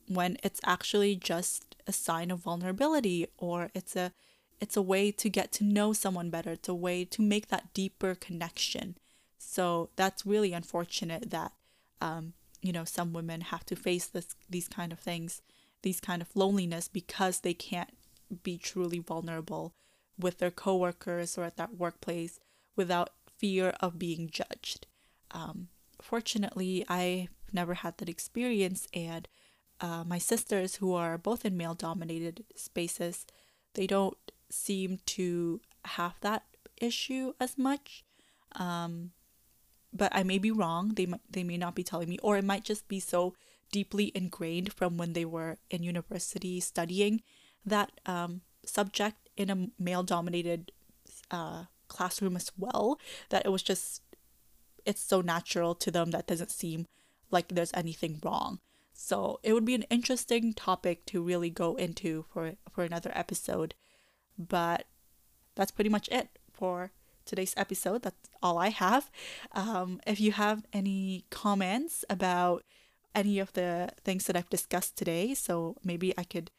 when 0.10 0.38
it's 0.43 0.60
actually 0.65 1.15
just 1.15 1.76
a 1.88 1.93
sign 1.93 2.32
of 2.32 2.39
vulnerability 2.39 3.28
or 3.38 3.69
it's 3.74 3.95
a 3.95 4.12
it's 4.60 4.76
a 4.76 4.82
way 4.82 5.12
to 5.12 5.30
get 5.30 5.52
to 5.52 5.63
know 5.63 5.93
someone 5.93 6.30
better 6.30 6.52
it's 6.52 6.67
a 6.67 6.74
way 6.74 7.06
to 7.06 7.22
make 7.22 7.48
that 7.48 7.74
deeper 7.74 8.15
connection. 8.15 8.98
So 9.38 9.89
that's 9.95 10.26
really 10.26 10.52
unfortunate 10.52 11.30
that 11.30 11.54
um, 12.02 12.34
you 12.62 12.72
know 12.72 12.84
some 12.84 13.13
women 13.13 13.41
have 13.41 13.65
to 13.67 13.76
face 13.76 14.08
this 14.08 14.36
these 14.50 14.67
kind 14.67 14.91
of 14.91 15.00
things 15.00 15.41
these 15.82 16.02
kind 16.02 16.22
of 16.22 16.36
loneliness 16.36 16.88
because 16.88 17.39
they 17.39 17.54
can't 17.54 17.95
be 18.43 18.58
truly 18.58 19.00
vulnerable 19.00 19.74
with 20.19 20.39
their 20.39 20.52
coworkers 20.52 21.38
or 21.38 21.45
at 21.45 21.56
that 21.56 21.78
workplace 21.78 22.39
without 22.76 23.12
fear 23.38 23.74
of 23.80 23.98
being 23.98 24.30
judged 24.30 24.86
um, 25.32 25.68
fortunately 26.02 26.86
i've 26.88 27.30
never 27.52 27.76
had 27.76 27.98
that 27.98 28.10
experience 28.10 28.88
and 28.94 29.28
uh, 29.82 30.04
my 30.06 30.18
sisters 30.18 30.76
who 30.76 30.94
are 30.94 31.18
both 31.18 31.46
in 31.46 31.56
male 31.58 31.74
dominated 31.74 32.44
spaces 32.56 33.26
they 33.74 33.88
don't 33.88 34.32
seem 34.50 35.00
to 35.06 35.62
have 35.86 36.15
that 36.22 36.44
issue 36.78 37.34
as 37.39 37.58
much 37.58 38.04
um, 38.56 39.12
but 39.94 40.12
I 40.13 40.24
may 40.24 40.38
be 40.38 40.52
wrong. 40.52 40.94
They 40.96 41.06
might 41.06 41.22
they 41.30 41.44
may 41.44 41.58
not 41.58 41.76
be 41.76 41.84
telling 41.84 42.10
me, 42.10 42.18
or 42.22 42.38
it 42.38 42.44
might 42.44 42.63
just 42.63 42.88
be 42.88 43.00
so 43.00 43.34
deeply 43.72 44.12
ingrained 44.15 44.74
from 44.74 44.98
when 44.98 45.13
they 45.13 45.26
were 45.26 45.58
in 45.70 45.84
university 45.84 46.60
studying 46.60 47.22
that 47.65 47.92
um, 48.06 48.42
subject 48.65 49.30
in 49.38 49.50
a 49.50 49.68
male 49.82 50.04
dominated 50.04 50.72
uh, 51.30 51.65
classroom 51.88 52.36
as 52.36 52.52
well 52.58 53.00
that 53.30 53.46
it 53.46 53.50
was 53.50 53.62
just 53.62 54.02
it's 54.86 55.02
so 55.02 55.22
natural 55.22 55.76
to 55.76 55.92
them 55.92 56.12
that 56.12 56.28
doesn't 56.28 56.52
seem 56.52 56.86
like 57.32 57.50
there's 57.50 57.72
anything 57.74 58.20
wrong. 58.24 58.60
So 58.94 59.39
it 59.44 59.54
would 59.54 59.65
be 59.65 59.76
an 59.76 59.84
interesting 59.84 60.54
topic 60.54 61.06
to 61.08 61.22
really 61.22 61.50
go 61.50 61.76
into 61.76 62.26
for 62.34 62.54
for 62.70 62.84
another 62.84 63.12
episode. 63.15 63.76
But 64.38 64.86
that's 65.56 65.72
pretty 65.72 65.89
much 65.89 66.10
it 66.10 66.39
for 66.52 66.92
today's 67.26 67.54
episode. 67.56 68.02
That's 68.02 68.30
all 68.42 68.58
I 68.58 68.70
have. 68.70 69.10
Um, 69.54 70.02
if 70.06 70.20
you 70.20 70.32
have 70.34 70.65
any 70.74 71.26
comments 71.30 72.04
about 72.10 72.63
any 73.15 73.39
of 73.39 73.54
the 73.54 73.89
things 74.04 74.26
that 74.26 74.36
I've 74.36 74.50
discussed 74.50 74.98
today, 74.98 75.34
so 75.34 75.78
maybe 75.84 76.13
I 76.18 76.24
could 76.24 76.52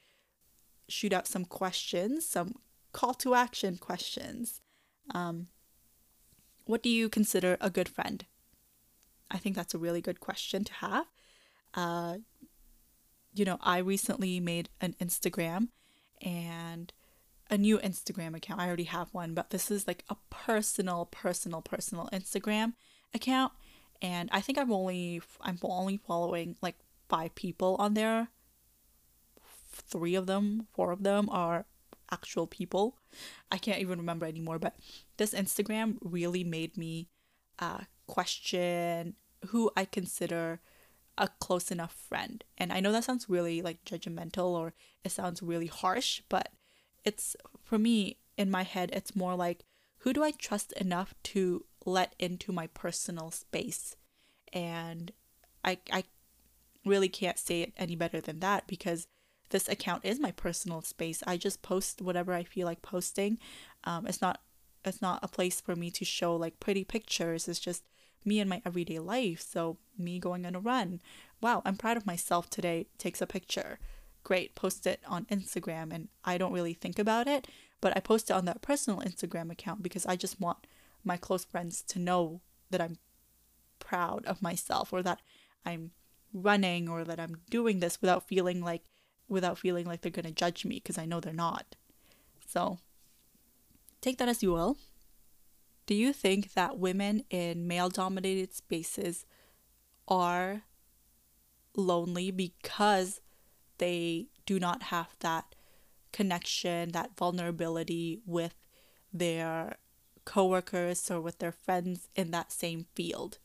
shoot 0.88 1.12
out 1.12 1.26
some 1.26 1.44
questions, 1.44 2.26
some 2.26 2.56
call 2.92 3.14
to 3.14 3.34
action 3.34 3.76
questions. 3.76 4.60
Um, 5.14 5.48
what 6.70 6.82
do 6.82 6.88
you 6.88 7.08
consider 7.08 7.56
a 7.60 7.70
good 7.70 7.88
friend? 7.88 8.24
I 9.30 9.38
think 9.38 9.56
that's 9.56 9.74
a 9.74 9.78
really 9.78 10.00
good 10.00 10.20
question 10.20 10.64
to 10.64 10.72
have. 10.74 11.06
Uh, 11.74 12.18
you 13.34 13.44
know, 13.44 13.58
I 13.60 13.78
recently 13.78 14.40
made 14.40 14.70
an 14.80 14.94
Instagram 15.00 15.68
and 16.20 16.92
a 17.48 17.58
new 17.58 17.78
Instagram 17.78 18.36
account. 18.36 18.60
I 18.60 18.66
already 18.66 18.84
have 18.84 19.08
one, 19.12 19.34
but 19.34 19.50
this 19.50 19.70
is 19.70 19.86
like 19.86 20.04
a 20.08 20.16
personal, 20.30 21.06
personal, 21.06 21.62
personal 21.62 22.08
Instagram 22.12 22.74
account. 23.14 23.52
And 24.02 24.28
I 24.32 24.40
think 24.40 24.58
I'm 24.58 24.72
only 24.72 25.20
I'm 25.40 25.58
only 25.62 25.96
following 25.98 26.56
like 26.62 26.76
five 27.08 27.34
people 27.34 27.76
on 27.78 27.94
there. 27.94 28.28
Three 29.72 30.14
of 30.14 30.26
them, 30.26 30.66
four 30.72 30.92
of 30.92 31.02
them 31.02 31.28
are 31.30 31.66
actual 32.12 32.46
people. 32.46 32.96
I 33.50 33.58
can't 33.58 33.80
even 33.80 33.98
remember 33.98 34.26
anymore, 34.26 34.58
but 34.58 34.76
this 35.16 35.34
Instagram 35.34 35.96
really 36.00 36.44
made 36.44 36.76
me 36.76 37.08
uh, 37.58 37.80
question 38.06 39.14
who 39.48 39.70
I 39.76 39.84
consider 39.84 40.60
a 41.16 41.28
close 41.38 41.70
enough 41.70 41.92
friend. 41.92 42.44
And 42.58 42.72
I 42.72 42.80
know 42.80 42.92
that 42.92 43.04
sounds 43.04 43.28
really 43.28 43.62
like 43.62 43.84
judgmental 43.84 44.48
or 44.50 44.74
it 45.04 45.12
sounds 45.12 45.42
really 45.42 45.66
harsh, 45.66 46.22
but 46.28 46.50
it's 47.04 47.36
for 47.62 47.78
me 47.78 48.18
in 48.36 48.50
my 48.50 48.62
head 48.62 48.90
it's 48.92 49.16
more 49.16 49.34
like 49.34 49.64
who 49.98 50.12
do 50.12 50.24
I 50.24 50.30
trust 50.30 50.72
enough 50.72 51.14
to 51.24 51.64
let 51.84 52.14
into 52.18 52.52
my 52.52 52.66
personal 52.68 53.30
space? 53.30 53.96
And 54.52 55.12
I 55.64 55.78
I 55.92 56.04
really 56.84 57.08
can't 57.08 57.38
say 57.38 57.62
it 57.62 57.74
any 57.76 57.96
better 57.96 58.20
than 58.20 58.40
that 58.40 58.66
because 58.66 59.06
this 59.50 59.68
account 59.68 60.04
is 60.04 60.18
my 60.18 60.32
personal 60.32 60.82
space. 60.82 61.22
I 61.26 61.36
just 61.36 61.62
post 61.62 62.00
whatever 62.00 62.32
I 62.32 62.44
feel 62.44 62.66
like 62.66 62.82
posting. 62.82 63.38
Um, 63.84 64.06
it's 64.06 64.20
not 64.20 64.40
it's 64.84 65.02
not 65.02 65.20
a 65.22 65.28
place 65.28 65.60
for 65.60 65.76
me 65.76 65.90
to 65.90 66.04
show 66.04 66.34
like 66.34 66.58
pretty 66.58 66.84
pictures. 66.84 67.46
It's 67.48 67.60
just 67.60 67.84
me 68.24 68.40
and 68.40 68.48
my 68.48 68.62
everyday 68.64 68.98
life. 68.98 69.40
So 69.42 69.76
me 69.98 70.18
going 70.18 70.46
on 70.46 70.54
a 70.54 70.60
run. 70.60 71.00
Wow, 71.40 71.62
I'm 71.64 71.76
proud 71.76 71.96
of 71.96 72.06
myself 72.06 72.48
today. 72.48 72.86
Takes 72.98 73.20
a 73.20 73.26
picture 73.26 73.78
great, 74.22 74.54
post 74.54 74.86
it 74.86 75.00
on 75.06 75.24
Instagram. 75.26 75.92
And 75.92 76.08
I 76.24 76.38
don't 76.38 76.52
really 76.52 76.74
think 76.74 76.98
about 76.98 77.26
it, 77.26 77.46
but 77.80 77.96
I 77.96 78.00
post 78.00 78.30
it 78.30 78.34
on 78.34 78.44
that 78.46 78.62
personal 78.62 79.00
Instagram 79.00 79.50
account 79.50 79.82
because 79.82 80.06
I 80.06 80.16
just 80.16 80.40
want 80.40 80.66
my 81.04 81.16
close 81.16 81.44
friends 81.44 81.82
to 81.88 81.98
know 81.98 82.40
that 82.70 82.80
I'm 82.80 82.98
proud 83.78 84.26
of 84.26 84.42
myself 84.42 84.92
or 84.92 85.02
that 85.02 85.20
I'm 85.64 85.92
running 86.32 86.88
or 86.88 87.04
that 87.04 87.18
I'm 87.18 87.38
doing 87.50 87.80
this 87.80 88.00
without 88.00 88.28
feeling 88.28 88.62
like 88.62 88.82
without 89.30 89.58
feeling 89.58 89.86
like 89.86 90.02
they're 90.02 90.10
going 90.10 90.26
to 90.26 90.32
judge 90.32 90.64
me 90.64 90.76
because 90.76 90.98
I 90.98 91.06
know 91.06 91.20
they're 91.20 91.32
not. 91.32 91.76
So 92.46 92.78
take 94.00 94.18
that 94.18 94.28
as 94.28 94.42
you 94.42 94.52
will. 94.52 94.76
Do 95.86 95.94
you 95.94 96.12
think 96.12 96.52
that 96.52 96.78
women 96.78 97.24
in 97.30 97.66
male 97.66 97.88
dominated 97.88 98.52
spaces 98.52 99.24
are 100.06 100.62
lonely 101.76 102.30
because 102.30 103.20
they 103.78 104.26
do 104.44 104.58
not 104.58 104.84
have 104.84 105.08
that 105.20 105.54
connection, 106.12 106.92
that 106.92 107.16
vulnerability 107.16 108.20
with 108.26 108.54
their 109.12 109.76
coworkers 110.24 111.10
or 111.10 111.20
with 111.20 111.38
their 111.38 111.52
friends 111.52 112.08
in 112.14 112.30
that 112.30 112.52
same 112.52 112.86
field. 112.94 113.38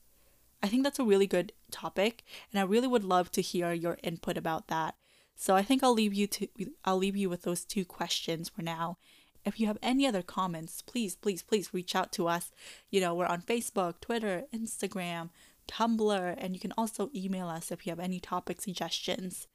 I 0.62 0.68
think 0.68 0.84
that's 0.84 1.00
a 1.00 1.04
really 1.04 1.28
good 1.28 1.54
topic 1.72 2.24
and 2.52 2.60
I 2.60 2.64
really 2.64 2.88
would 2.88 3.04
love 3.04 3.32
to 3.34 3.42
hear 3.42 3.72
your 3.74 3.98
input 4.04 4.38
about 4.38 4.68
that. 4.68 4.96
So 5.36 5.56
I 5.56 5.64
think 5.64 5.84
I'll 5.84 5.94
leave 5.94 6.14
you 6.14 6.28
to 6.28 6.48
I'll 6.84 6.98
leave 6.98 7.16
you 7.16 7.30
with 7.30 7.44
those 7.44 7.66
two 7.66 7.86
questions 7.86 8.50
for 8.50 8.62
now. 8.62 8.98
If 9.46 9.60
you 9.60 9.68
have 9.68 9.78
any 9.84 10.08
other 10.08 10.24
comments, 10.24 10.82
please 10.82 11.16
please 11.16 11.44
please 11.44 11.74
reach 11.74 11.96
out 11.96 12.12
to 12.14 12.28
us. 12.28 12.52
You 12.90 13.02
know, 13.02 13.14
we're 13.14 13.26
on 13.28 13.42
Facebook, 13.42 14.00
Twitter, 14.02 14.44
Instagram, 14.54 15.30
Tumblr, 15.68 16.36
and 16.38 16.54
you 16.54 16.60
can 16.60 16.74
also 16.78 17.10
email 17.14 17.48
us 17.48 17.72
if 17.72 17.86
you 17.86 17.92
have 17.92 18.00
any 18.00 18.20
topic 18.20 18.62
suggestions. 18.62 19.48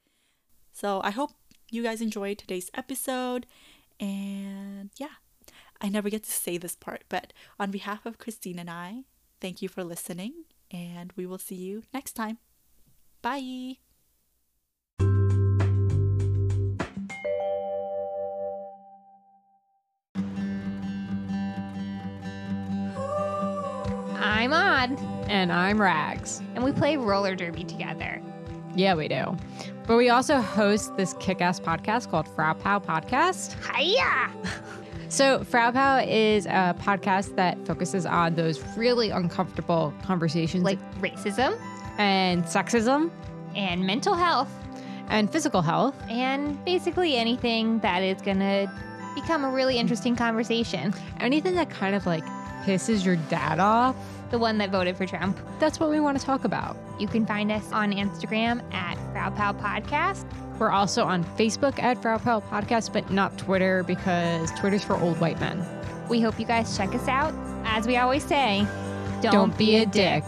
So 0.71 1.01
I 1.03 1.11
hope 1.11 1.31
you 1.69 1.83
guys 1.83 2.01
enjoyed 2.01 2.37
today's 2.37 2.71
episode. 2.73 3.45
And 3.99 4.91
yeah, 4.97 5.15
I 5.81 5.89
never 5.89 6.09
get 6.09 6.23
to 6.23 6.31
say 6.31 6.57
this 6.57 6.75
part, 6.75 7.03
but 7.09 7.33
on 7.59 7.71
behalf 7.71 8.05
of 8.05 8.17
Christine 8.17 8.59
and 8.59 8.69
I, 8.69 9.03
thank 9.39 9.61
you 9.61 9.69
for 9.69 9.83
listening, 9.83 10.45
and 10.71 11.11
we 11.15 11.25
will 11.25 11.37
see 11.37 11.55
you 11.55 11.83
next 11.93 12.13
time. 12.13 12.37
Bye. 13.21 13.90
I'm 24.41 24.53
Odd, 24.53 24.99
And 25.29 25.51
I'm 25.51 25.79
Rags. 25.79 26.41
and 26.55 26.63
we 26.63 26.71
play 26.71 26.97
roller 26.97 27.35
derby 27.35 27.63
together. 27.63 28.19
Yeah, 28.75 28.95
we 28.95 29.07
do. 29.07 29.37
But 29.85 29.97
we 29.97 30.09
also 30.09 30.41
host 30.41 30.97
this 30.97 31.13
kick 31.19 31.41
ass 31.41 31.59
podcast 31.59 32.09
called 32.09 32.27
Frau 32.27 32.53
Pow 32.55 32.79
Podcast. 32.79 33.53
Hiya! 33.71 34.31
So, 35.09 35.43
Frau 35.43 35.71
Pow 35.71 35.97
is 36.07 36.45
a 36.45 36.73
podcast 36.79 37.35
that 37.35 37.57
focuses 37.67 38.05
on 38.05 38.33
those 38.35 38.59
really 38.77 39.09
uncomfortable 39.09 39.93
conversations 40.03 40.63
Like 40.63 40.79
racism 41.01 41.59
and 41.99 42.45
sexism 42.45 43.11
and 43.53 43.85
mental 43.85 44.15
health 44.15 44.49
and 45.09 45.29
physical 45.29 45.61
health. 45.61 45.95
and 46.09 46.63
basically 46.65 47.15
anything 47.17 47.77
that 47.79 47.99
is 48.03 48.21
gonna 48.21 48.71
become 49.13 49.43
a 49.43 49.49
really 49.51 49.77
interesting 49.77 50.15
conversation. 50.15 50.93
Anything 51.19 51.53
that 51.55 51.69
kind 51.69 51.93
of 51.93 52.05
like 52.07 52.23
pisses 52.63 53.05
your 53.05 53.15
dad 53.15 53.59
off. 53.59 53.95
The 54.29 54.39
one 54.39 54.57
that 54.59 54.69
voted 54.69 54.95
for 54.95 55.05
Trump. 55.05 55.37
That's 55.59 55.79
what 55.79 55.89
we 55.89 55.99
want 55.99 56.17
to 56.19 56.25
talk 56.25 56.45
about. 56.45 56.77
You 56.99 57.07
can 57.07 57.25
find 57.25 57.51
us 57.51 57.69
on 57.71 57.91
Instagram 57.91 58.61
at 58.73 58.95
Frau 59.11 59.29
Podcast. 59.53 60.25
We're 60.57 60.71
also 60.71 61.03
on 61.03 61.23
Facebook 61.23 61.81
at 61.81 62.01
Frau 62.01 62.17
Pow 62.19 62.39
Podcast, 62.39 62.93
but 62.93 63.09
not 63.09 63.37
Twitter 63.37 63.83
because 63.83 64.51
Twitter's 64.51 64.83
for 64.83 64.95
old 64.97 65.19
white 65.19 65.39
men. 65.39 65.65
We 66.07 66.21
hope 66.21 66.39
you 66.39 66.45
guys 66.45 66.77
check 66.77 66.93
us 66.93 67.07
out. 67.07 67.33
As 67.65 67.87
we 67.87 67.97
always 67.97 68.23
say, 68.23 68.65
Don't 69.21 69.57
be 69.57 69.77
a 69.77 69.85
dick. 69.85 70.23